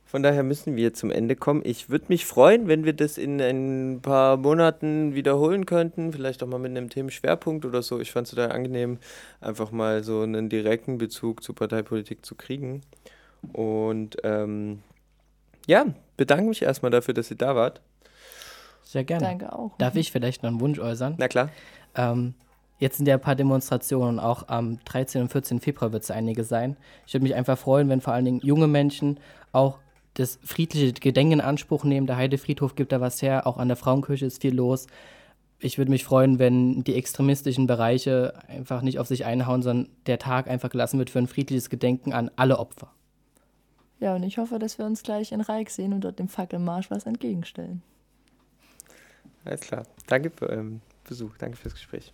[0.05, 1.61] Von daher müssen wir zum Ende kommen.
[1.65, 6.13] Ich würde mich freuen, wenn wir das in ein paar Monaten wiederholen könnten.
[6.13, 7.99] Vielleicht auch mal mit einem Themenschwerpunkt oder so.
[7.99, 8.99] Ich fand es total angenehm,
[9.41, 12.81] einfach mal so einen direkten Bezug zur Parteipolitik zu kriegen.
[13.51, 14.83] Und ähm,
[15.67, 15.85] ja,
[16.15, 17.81] bedanke mich erstmal dafür, dass ihr da wart.
[18.95, 19.25] Sehr gerne.
[19.25, 19.77] Danke auch.
[19.77, 21.15] Darf ich vielleicht noch einen Wunsch äußern?
[21.17, 21.49] Na klar.
[21.95, 22.33] Ähm,
[22.77, 25.23] Jetzt sind ja ein paar Demonstrationen, auch am 13.
[25.23, 25.59] und 14.
[25.59, 26.75] Februar wird es einige sein.
[27.07, 29.19] Ich würde mich einfach freuen, wenn vor allen Dingen junge Menschen
[29.53, 29.79] auch
[30.15, 32.07] das friedliche Gedenken in Anspruch nehmen.
[32.07, 34.87] Der Heidefriedhof gibt da was her, auch an der Frauenkirche ist viel los.
[35.59, 40.19] Ich würde mich freuen, wenn die extremistischen Bereiche einfach nicht auf sich einhauen, sondern der
[40.19, 42.91] Tag einfach gelassen wird für ein friedliches Gedenken an alle Opfer.
[43.99, 46.91] Ja, und ich hoffe, dass wir uns gleich in Reik sehen und dort dem Fackelmarsch
[46.91, 47.81] was entgegenstellen.
[49.45, 49.83] Alles klar.
[50.07, 51.37] Danke für euren Besuch.
[51.37, 52.11] Danke fürs Gespräch.